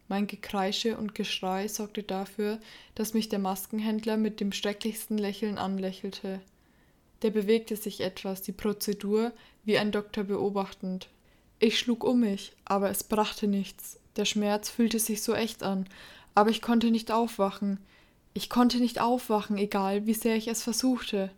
[0.08, 2.60] Mein Gekreische und Geschrei sorgte dafür,
[2.96, 6.42] dass mich der Maskenhändler mit dem schrecklichsten Lächeln anlächelte.
[7.22, 9.32] Der bewegte sich etwas, die Prozedur,
[9.64, 11.10] wie ein Doktor beobachtend.
[11.60, 14.00] Ich schlug um mich, aber es brachte nichts.
[14.16, 15.88] Der Schmerz fühlte sich so echt an,
[16.34, 17.80] aber ich konnte nicht aufwachen.
[18.34, 21.30] Ich konnte nicht aufwachen, egal wie sehr ich es versuchte.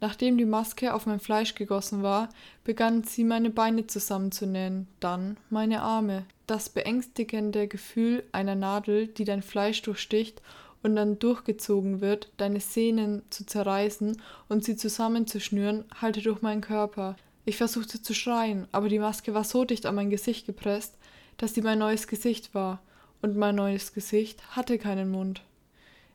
[0.00, 2.30] Nachdem die Maske auf mein Fleisch gegossen war,
[2.64, 6.24] begann sie meine Beine zusammenzunähen, dann meine Arme.
[6.46, 10.40] Das beängstigende Gefühl einer Nadel, die dein Fleisch durchsticht
[10.82, 17.16] und dann durchgezogen wird, deine Sehnen zu zerreißen und sie zusammenzuschnüren, halte durch meinen Körper.
[17.44, 20.96] Ich versuchte zu schreien, aber die Maske war so dicht an mein Gesicht gepresst,
[21.36, 22.82] dass sie mein neues Gesicht war,
[23.22, 25.42] und mein neues Gesicht hatte keinen Mund.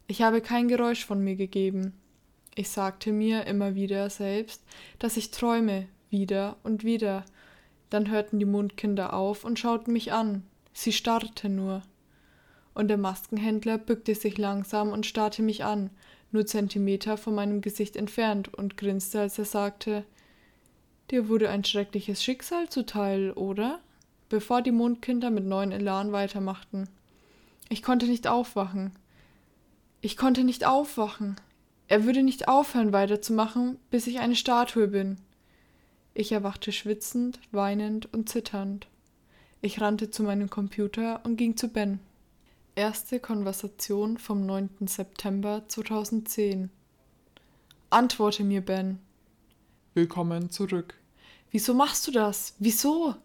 [0.07, 1.93] Ich habe kein Geräusch von mir gegeben.
[2.55, 4.63] Ich sagte mir immer wieder selbst,
[4.97, 7.25] dass ich träume, wieder und wieder.
[7.89, 10.43] Dann hörten die Mundkinder auf und schauten mich an.
[10.73, 11.83] Sie starrten nur
[12.75, 15.89] und der Maskenhändler bückte sich langsam und starrte mich an,
[16.31, 20.05] nur Zentimeter von meinem Gesicht entfernt, und grinste, als er sagte
[21.09, 23.79] Dir wurde ein schreckliches Schicksal zuteil, oder?
[24.29, 26.89] bevor die Mondkinder mit neuen Elan weitermachten.
[27.69, 28.91] Ich konnte nicht aufwachen.
[30.01, 31.35] Ich konnte nicht aufwachen.
[31.87, 35.17] Er würde nicht aufhören weiterzumachen, bis ich eine Statue bin.
[36.13, 38.87] Ich erwachte schwitzend, weinend und zitternd.
[39.61, 41.99] Ich rannte zu meinem Computer und ging zu Ben.
[42.77, 44.87] Erste Konversation vom 9.
[44.87, 46.69] September 2010.
[47.89, 48.99] Antworte mir, Ben.
[49.93, 50.99] Willkommen zurück.
[51.51, 52.53] Wieso machst du das?
[52.59, 53.15] Wieso?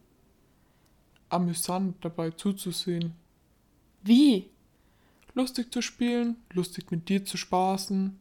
[1.31, 3.15] Amüsant dabei zuzusehen.
[4.05, 4.49] Wie?
[5.35, 8.17] Lustig zu spielen, lustig mit dir zu spaßen,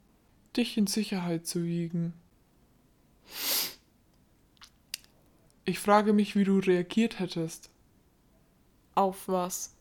[0.57, 2.13] dich in Sicherheit zu wiegen.
[5.63, 7.69] Ich frage mich, wie du reagiert hättest.
[8.95, 9.75] Auf was?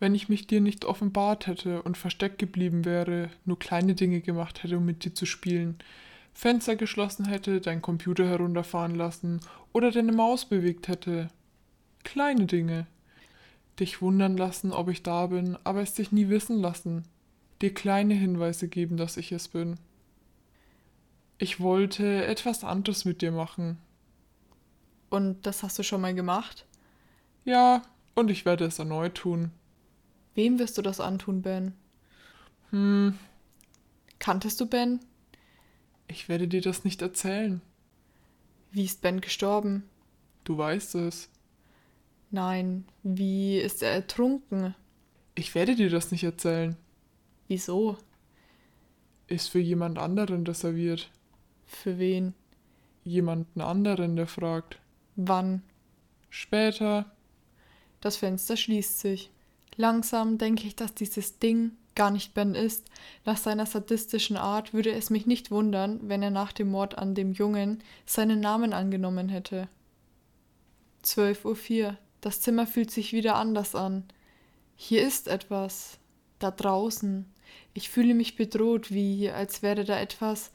[0.00, 4.62] Wenn ich mich dir nicht offenbart hätte und versteckt geblieben wäre, nur kleine Dinge gemacht
[4.62, 5.78] hätte, um mit dir zu spielen,
[6.32, 9.40] Fenster geschlossen hätte, deinen Computer herunterfahren lassen
[9.72, 11.28] oder deine Maus bewegt hätte.
[12.02, 12.86] Kleine Dinge.
[13.78, 17.04] Dich wundern lassen, ob ich da bin, aber es dich nie wissen lassen.
[17.60, 19.76] Dir kleine Hinweise geben, dass ich es bin.
[21.36, 23.78] Ich wollte etwas anderes mit dir machen.
[25.10, 26.64] Und das hast du schon mal gemacht?
[27.44, 27.82] Ja,
[28.14, 29.50] und ich werde es erneut tun.
[30.34, 31.74] Wem wirst du das antun, Ben?
[32.70, 33.18] Hm.
[34.18, 35.00] Kanntest du Ben?
[36.08, 37.60] Ich werde dir das nicht erzählen.
[38.70, 39.84] Wie ist Ben gestorben?
[40.44, 41.28] Du weißt es.
[42.30, 44.74] Nein, wie ist er ertrunken?
[45.34, 46.76] Ich werde dir das nicht erzählen.
[47.48, 47.96] Wieso?
[49.26, 51.10] Ist für jemand anderen reserviert.
[51.66, 52.34] Für wen?
[53.04, 54.78] Jemanden anderen, der fragt.
[55.16, 55.62] Wann?
[56.28, 57.10] Später.
[58.00, 59.30] Das Fenster schließt sich.
[59.76, 62.86] Langsam denke ich, dass dieses Ding gar nicht Ben ist.
[63.24, 67.14] Nach seiner sadistischen Art würde es mich nicht wundern, wenn er nach dem Mord an
[67.14, 69.68] dem Jungen seinen Namen angenommen hätte.
[71.04, 71.96] 12.04 Uhr.
[72.20, 74.04] Das Zimmer fühlt sich wieder anders an.
[74.76, 75.98] Hier ist etwas.
[76.38, 77.26] Da draußen.
[77.74, 80.52] Ich fühle mich bedroht, wie als wäre da etwas,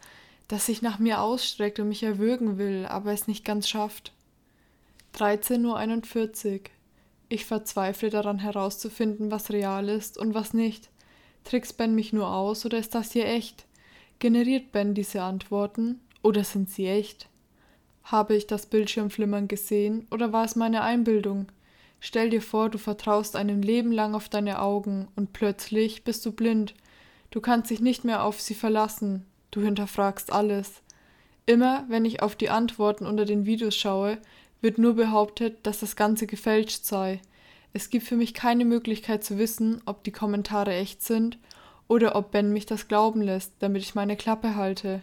[0.47, 4.13] das sich nach mir ausstreckt und mich erwürgen will, aber es nicht ganz schafft.
[5.15, 6.59] 13.41 Uhr.
[7.27, 10.89] Ich verzweifle daran herauszufinden, was real ist und was nicht.
[11.43, 13.65] Trickst Ben mich nur aus oder ist das hier echt?
[14.19, 17.27] Generiert Ben diese Antworten oder sind sie echt?
[18.03, 21.47] Habe ich das Bildschirmflimmern gesehen oder war es meine Einbildung?
[21.99, 26.31] Stell dir vor, du vertraust einem Leben lang auf deine Augen und plötzlich bist du
[26.31, 26.75] blind.
[27.31, 29.25] Du kannst dich nicht mehr auf sie verlassen.
[29.49, 30.83] Du hinterfragst alles.
[31.47, 34.19] Immer, wenn ich auf die Antworten unter den Videos schaue,
[34.61, 37.21] wird nur behauptet, dass das Ganze gefälscht sei.
[37.73, 41.37] Es gibt für mich keine Möglichkeit zu wissen, ob die Kommentare echt sind
[41.87, 45.01] oder ob Ben mich das glauben lässt, damit ich meine Klappe halte.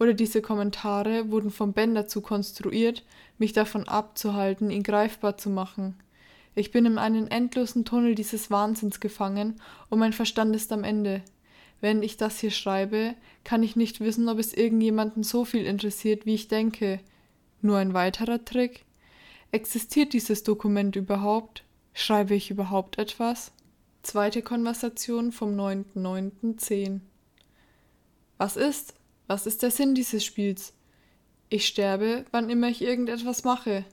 [0.00, 3.04] Oder diese Kommentare wurden von Ben dazu konstruiert,
[3.38, 5.96] mich davon abzuhalten, ihn greifbar zu machen.
[6.54, 9.60] Ich bin in einen endlosen Tunnel dieses Wahnsinns gefangen
[9.90, 11.22] und mein Verstand ist am Ende.
[11.80, 13.14] Wenn ich das hier schreibe,
[13.44, 17.00] kann ich nicht wissen, ob es irgendjemanden so viel interessiert, wie ich denke.
[17.60, 18.84] Nur ein weiterer Trick?
[19.50, 21.64] Existiert dieses Dokument überhaupt?
[21.94, 23.52] Schreibe ich überhaupt etwas?
[24.02, 27.00] Zweite Konversation vom 9.9.10
[28.36, 28.94] Was ist?
[29.26, 30.72] Was ist der Sinn dieses Spiels?
[31.50, 33.84] Ich sterbe, wann immer ich irgendetwas mache.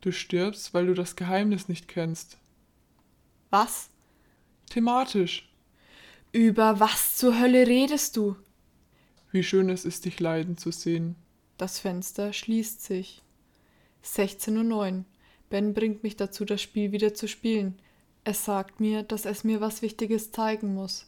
[0.00, 2.38] Du stirbst, weil du das Geheimnis nicht kennst.
[3.50, 3.90] Was?
[4.68, 5.48] Thematisch.
[6.32, 8.36] Über was zur Hölle redest du?
[9.30, 11.16] Wie schön es ist, dich leiden zu sehen.
[11.58, 13.22] Das Fenster schließt sich.
[14.04, 15.04] 16.09 Uhr.
[15.50, 17.78] Ben bringt mich dazu, das Spiel wieder zu spielen.
[18.24, 21.06] Es sagt mir, dass es mir was Wichtiges zeigen muss.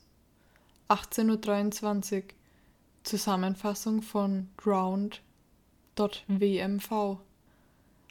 [0.88, 2.22] 18.23 Uhr.
[3.04, 5.20] Zusammenfassung von Drowned.wmv.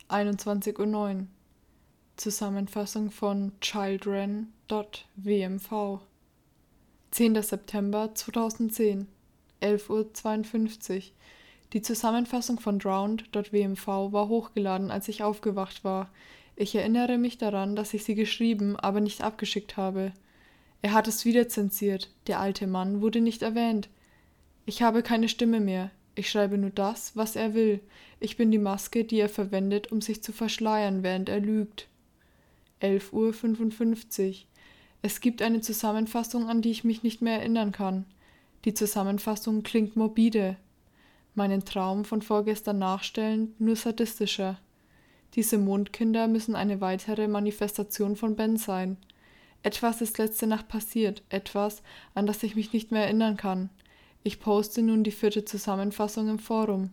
[0.09, 1.27] 21.09 Uhr.
[2.15, 5.99] Zusammenfassung von Children.wmv.
[7.11, 7.41] 10.
[7.41, 9.07] September 2010,
[9.61, 11.01] 11.52 Uhr.
[11.73, 16.11] Die Zusammenfassung von Drowned.wmv war hochgeladen, als ich aufgewacht war.
[16.55, 20.13] Ich erinnere mich daran, dass ich sie geschrieben, aber nicht abgeschickt habe.
[20.83, 22.11] Er hat es wieder zensiert.
[22.27, 23.89] Der alte Mann wurde nicht erwähnt.
[24.67, 25.89] Ich habe keine Stimme mehr.
[26.13, 27.79] Ich schreibe nur das, was er will.
[28.19, 31.87] Ich bin die Maske, die er verwendet, um sich zu verschleiern, während er lügt.
[32.81, 34.35] 11.55 Uhr.
[35.01, 38.05] Es gibt eine Zusammenfassung, an die ich mich nicht mehr erinnern kann.
[38.65, 40.55] Die Zusammenfassung klingt morbide.
[41.35, 44.59] Meinen Traum von vorgestern nachstellen, nur sadistischer.
[45.35, 48.97] Diese Mondkinder müssen eine weitere Manifestation von Ben sein.
[49.63, 51.81] Etwas ist letzte Nacht passiert, etwas,
[52.13, 53.69] an das ich mich nicht mehr erinnern kann.
[54.23, 56.91] Ich poste nun die vierte Zusammenfassung im Forum.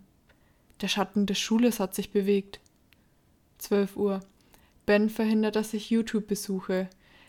[0.80, 2.60] Der Schatten des Schules hat sich bewegt.
[3.58, 4.20] 12 Uhr.
[4.86, 6.88] Ben verhindert, dass ich YouTube besuche.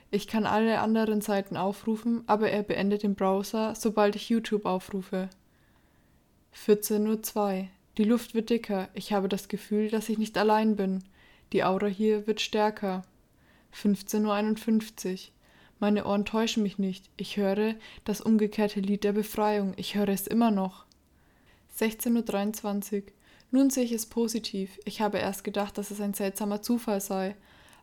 [0.10, 5.30] Ich kann alle anderen Seiten aufrufen, aber er beendet den Browser, sobald ich YouTube aufrufe.
[6.56, 7.68] 14.02 Uhr.
[7.98, 8.90] Die Luft wird dicker.
[8.94, 11.04] Ich habe das Gefühl, dass ich nicht allein bin.
[11.54, 13.04] Die Aura hier wird stärker.
[13.74, 15.20] 15.51 Uhr.
[15.80, 17.10] Meine Ohren täuschen mich nicht.
[17.18, 17.76] Ich höre
[18.06, 19.74] das umgekehrte Lied der Befreiung.
[19.78, 20.86] Ich höre es immer noch.
[21.80, 23.04] 16.23 Uhr.
[23.50, 24.80] Nun sehe ich es positiv.
[24.86, 27.36] Ich habe erst gedacht, dass es ein seltsamer Zufall sei.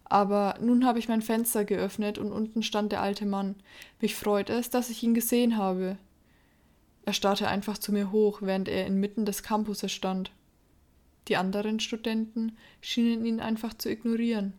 [0.05, 3.57] Aber nun habe ich mein Fenster geöffnet und unten stand der alte Mann.
[4.01, 5.99] Mich freut es, dass ich ihn gesehen habe.
[7.09, 10.31] Er starrte einfach zu mir hoch, während er inmitten des Campuses stand.
[11.29, 14.53] Die anderen Studenten schienen ihn einfach zu ignorieren.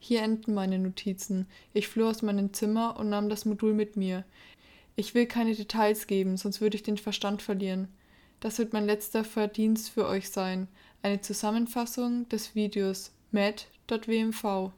[0.00, 1.46] Hier enden meine Notizen.
[1.72, 4.24] Ich floh aus meinem Zimmer und nahm das Modul mit mir.
[4.96, 7.86] Ich will keine Details geben, sonst würde ich den Verstand verlieren.
[8.40, 10.66] Das wird mein letzter Verdienst für euch sein.
[11.02, 14.72] Eine Zusammenfassung des Videos mad.wmv.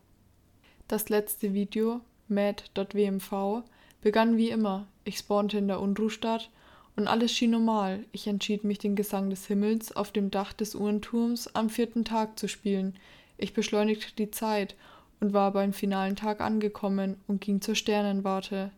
[0.88, 3.62] Das letzte Video, mad.wmv,
[4.02, 4.86] begann wie immer.
[5.04, 6.50] Ich spawnte in der Unruhstadt
[6.97, 8.05] und alles schien normal.
[8.12, 12.38] Ich entschied mich, den Gesang des Himmels auf dem Dach des Uhrenturms am vierten Tag
[12.38, 12.94] zu spielen.
[13.36, 14.74] Ich beschleunigte die Zeit
[15.20, 18.70] und war beim finalen Tag angekommen und ging zur Sternenwarte.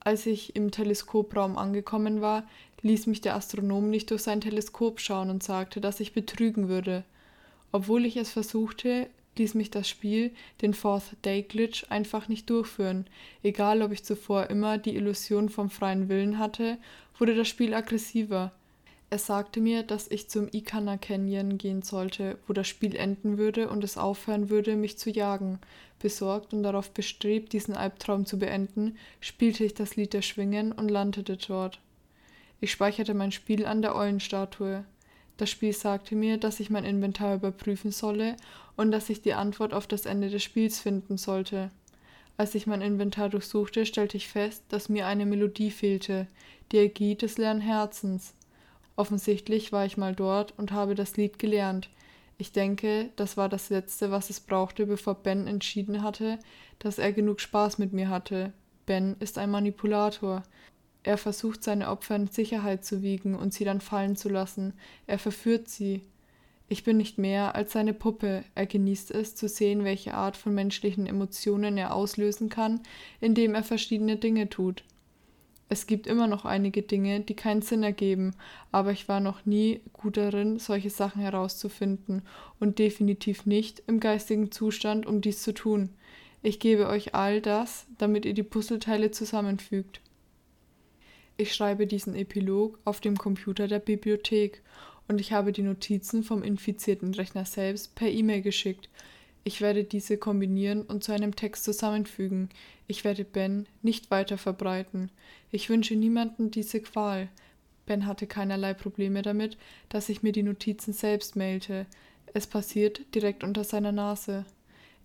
[0.00, 2.44] Als ich im Teleskopraum angekommen war,
[2.82, 7.04] ließ mich der Astronom nicht durch sein Teleskop schauen und sagte, dass ich betrügen würde.
[7.70, 13.06] Obwohl ich es versuchte, ließ mich das Spiel, den Fourth Day Glitch, einfach nicht durchführen.
[13.42, 16.78] Egal, ob ich zuvor immer die Illusion vom freien Willen hatte,
[17.18, 18.52] wurde das Spiel aggressiver.
[19.10, 23.68] Es sagte mir, dass ich zum Ikana Canyon gehen sollte, wo das Spiel enden würde
[23.68, 25.58] und es aufhören würde, mich zu jagen.
[25.98, 30.90] Besorgt und darauf bestrebt, diesen Albtraum zu beenden, spielte ich das Lied der Schwingen und
[30.90, 31.78] landete dort.
[32.62, 34.84] Ich speicherte mein Spiel an der Eulenstatue.
[35.42, 38.36] Das Spiel sagte mir, dass ich mein Inventar überprüfen solle
[38.76, 41.72] und dass ich die Antwort auf das Ende des Spiels finden sollte.
[42.36, 46.28] Als ich mein Inventar durchsuchte, stellte ich fest, dass mir eine Melodie fehlte,
[46.70, 48.34] die Ägie des leeren Herzens.
[48.94, 51.90] Offensichtlich war ich mal dort und habe das Lied gelernt.
[52.38, 56.38] Ich denke, das war das Letzte, was es brauchte, bevor Ben entschieden hatte,
[56.78, 58.52] dass er genug Spaß mit mir hatte.
[58.86, 60.44] Ben ist ein Manipulator.
[61.04, 64.74] Er versucht seine Opfer in Sicherheit zu wiegen und sie dann fallen zu lassen.
[65.06, 66.02] Er verführt sie.
[66.68, 68.44] Ich bin nicht mehr als seine Puppe.
[68.54, 72.80] Er genießt es, zu sehen, welche Art von menschlichen Emotionen er auslösen kann,
[73.20, 74.84] indem er verschiedene Dinge tut.
[75.72, 78.34] Es gibt immer noch einige Dinge, die keinen Sinn ergeben,
[78.72, 82.20] aber ich war noch nie gut darin, solche Sachen herauszufinden
[82.60, 85.88] und definitiv nicht im geistigen Zustand, um dies zu tun.
[86.42, 90.01] Ich gebe euch all das, damit ihr die Puzzleteile zusammenfügt.
[91.36, 94.62] Ich schreibe diesen Epilog auf dem Computer der Bibliothek
[95.08, 98.88] und ich habe die Notizen vom infizierten Rechner selbst per E-Mail geschickt,
[99.44, 102.48] ich werde diese kombinieren und zu einem Text zusammenfügen.
[102.86, 105.10] Ich werde Ben nicht weiter verbreiten.
[105.50, 107.28] Ich wünsche niemanden diese Qual.
[107.86, 109.58] Ben hatte keinerlei Probleme damit,
[109.88, 111.86] dass ich mir die Notizen selbst mailte.
[112.34, 114.44] Es passiert direkt unter seiner Nase.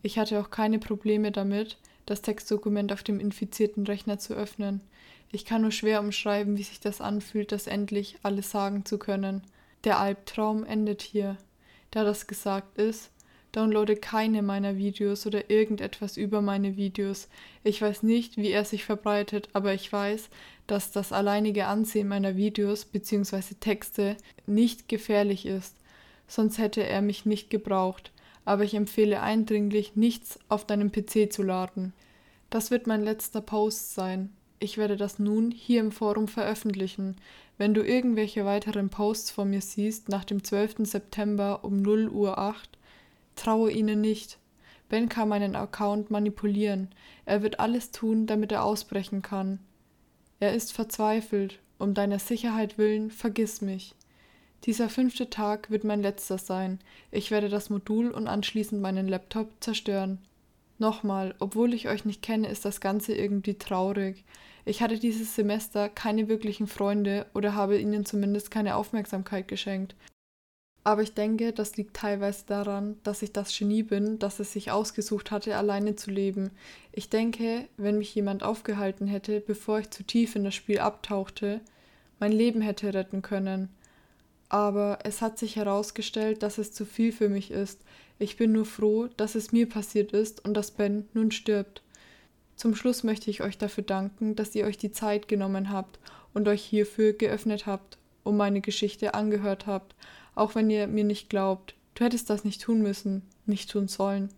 [0.03, 4.81] Ich hatte auch keine Probleme damit, das Textdokument auf dem infizierten Rechner zu öffnen.
[5.31, 9.41] Ich kann nur schwer umschreiben, wie sich das anfühlt, das endlich alles sagen zu können.
[9.83, 11.37] Der Albtraum endet hier.
[11.91, 13.11] Da das gesagt ist,
[13.51, 17.27] Downloade keine meiner Videos oder irgendetwas über meine Videos.
[17.63, 20.29] Ich weiß nicht, wie er sich verbreitet, aber ich weiß,
[20.67, 23.55] dass das alleinige Ansehen meiner Videos bzw.
[23.59, 25.75] Texte nicht gefährlich ist,
[26.27, 28.11] sonst hätte er mich nicht gebraucht,
[28.45, 31.93] aber ich empfehle eindringlich, nichts auf deinem PC zu laden.
[32.49, 34.36] Das wird mein letzter Post sein.
[34.59, 37.17] Ich werde das nun hier im Forum veröffentlichen.
[37.57, 40.77] Wenn du irgendwelche weiteren Posts von mir siehst nach dem 12.
[40.79, 42.77] September um 0 Uhr 8,
[43.37, 44.39] Traue ihnen nicht.
[44.89, 46.89] Ben kann meinen Account manipulieren.
[47.25, 49.59] Er wird alles tun, damit er ausbrechen kann.
[50.39, 51.59] Er ist verzweifelt.
[51.77, 53.93] Um deiner Sicherheit willen, vergiss mich.
[54.65, 56.79] Dieser fünfte Tag wird mein letzter sein.
[57.11, 60.17] Ich werde das Modul und anschließend meinen Laptop zerstören.
[60.79, 64.23] Nochmal, obwohl ich euch nicht kenne, ist das Ganze irgendwie traurig.
[64.65, 69.95] Ich hatte dieses Semester keine wirklichen Freunde oder habe ihnen zumindest keine Aufmerksamkeit geschenkt.
[70.83, 74.71] Aber ich denke, das liegt teilweise daran, dass ich das Genie bin, das es sich
[74.71, 76.51] ausgesucht hatte, alleine zu leben.
[76.93, 81.59] Ich denke, wenn mich jemand aufgehalten hätte, bevor ich zu tief in das Spiel abtauchte,
[82.19, 83.67] mein Leben hätte retten können.
[84.47, 87.81] Aber es hat sich herausgestellt, dass es zu viel für mich ist.
[88.19, 91.83] Ich bin nur froh, dass es mir passiert ist und dass Ben nun stirbt.
[92.55, 95.99] Zum Schluss möchte ich euch dafür danken, dass ihr euch die Zeit genommen habt
[96.33, 99.95] und euch hierfür geöffnet habt, um meine Geschichte angehört habt
[100.37, 101.75] auch wenn ihr mir nicht glaubt.
[101.95, 104.29] Du hättest das nicht tun müssen, nicht tun sollen.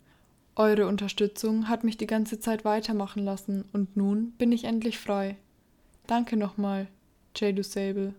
[0.56, 5.36] Eure Unterstützung hat mich die ganze Zeit weitermachen lassen und nun bin ich endlich frei.
[6.08, 6.88] Danke nochmal,
[7.36, 8.14] Jay Sable.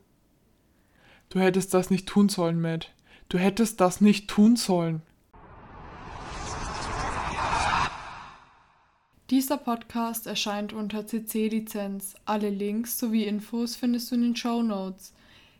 [1.30, 2.92] Du hättest das nicht tun sollen, Matt.
[3.28, 5.02] Du hättest das nicht tun sollen.
[9.30, 12.16] Dieser Podcast erscheint unter CC-Lizenz.
[12.24, 15.14] Alle Links sowie Infos findest du in den Show Notes.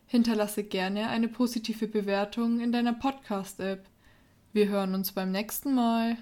[0.08, 3.86] Hinterlasse gerne eine positive Bewertung in deiner Podcast-App.
[4.52, 6.16] Wir hören uns beim nächsten Mal.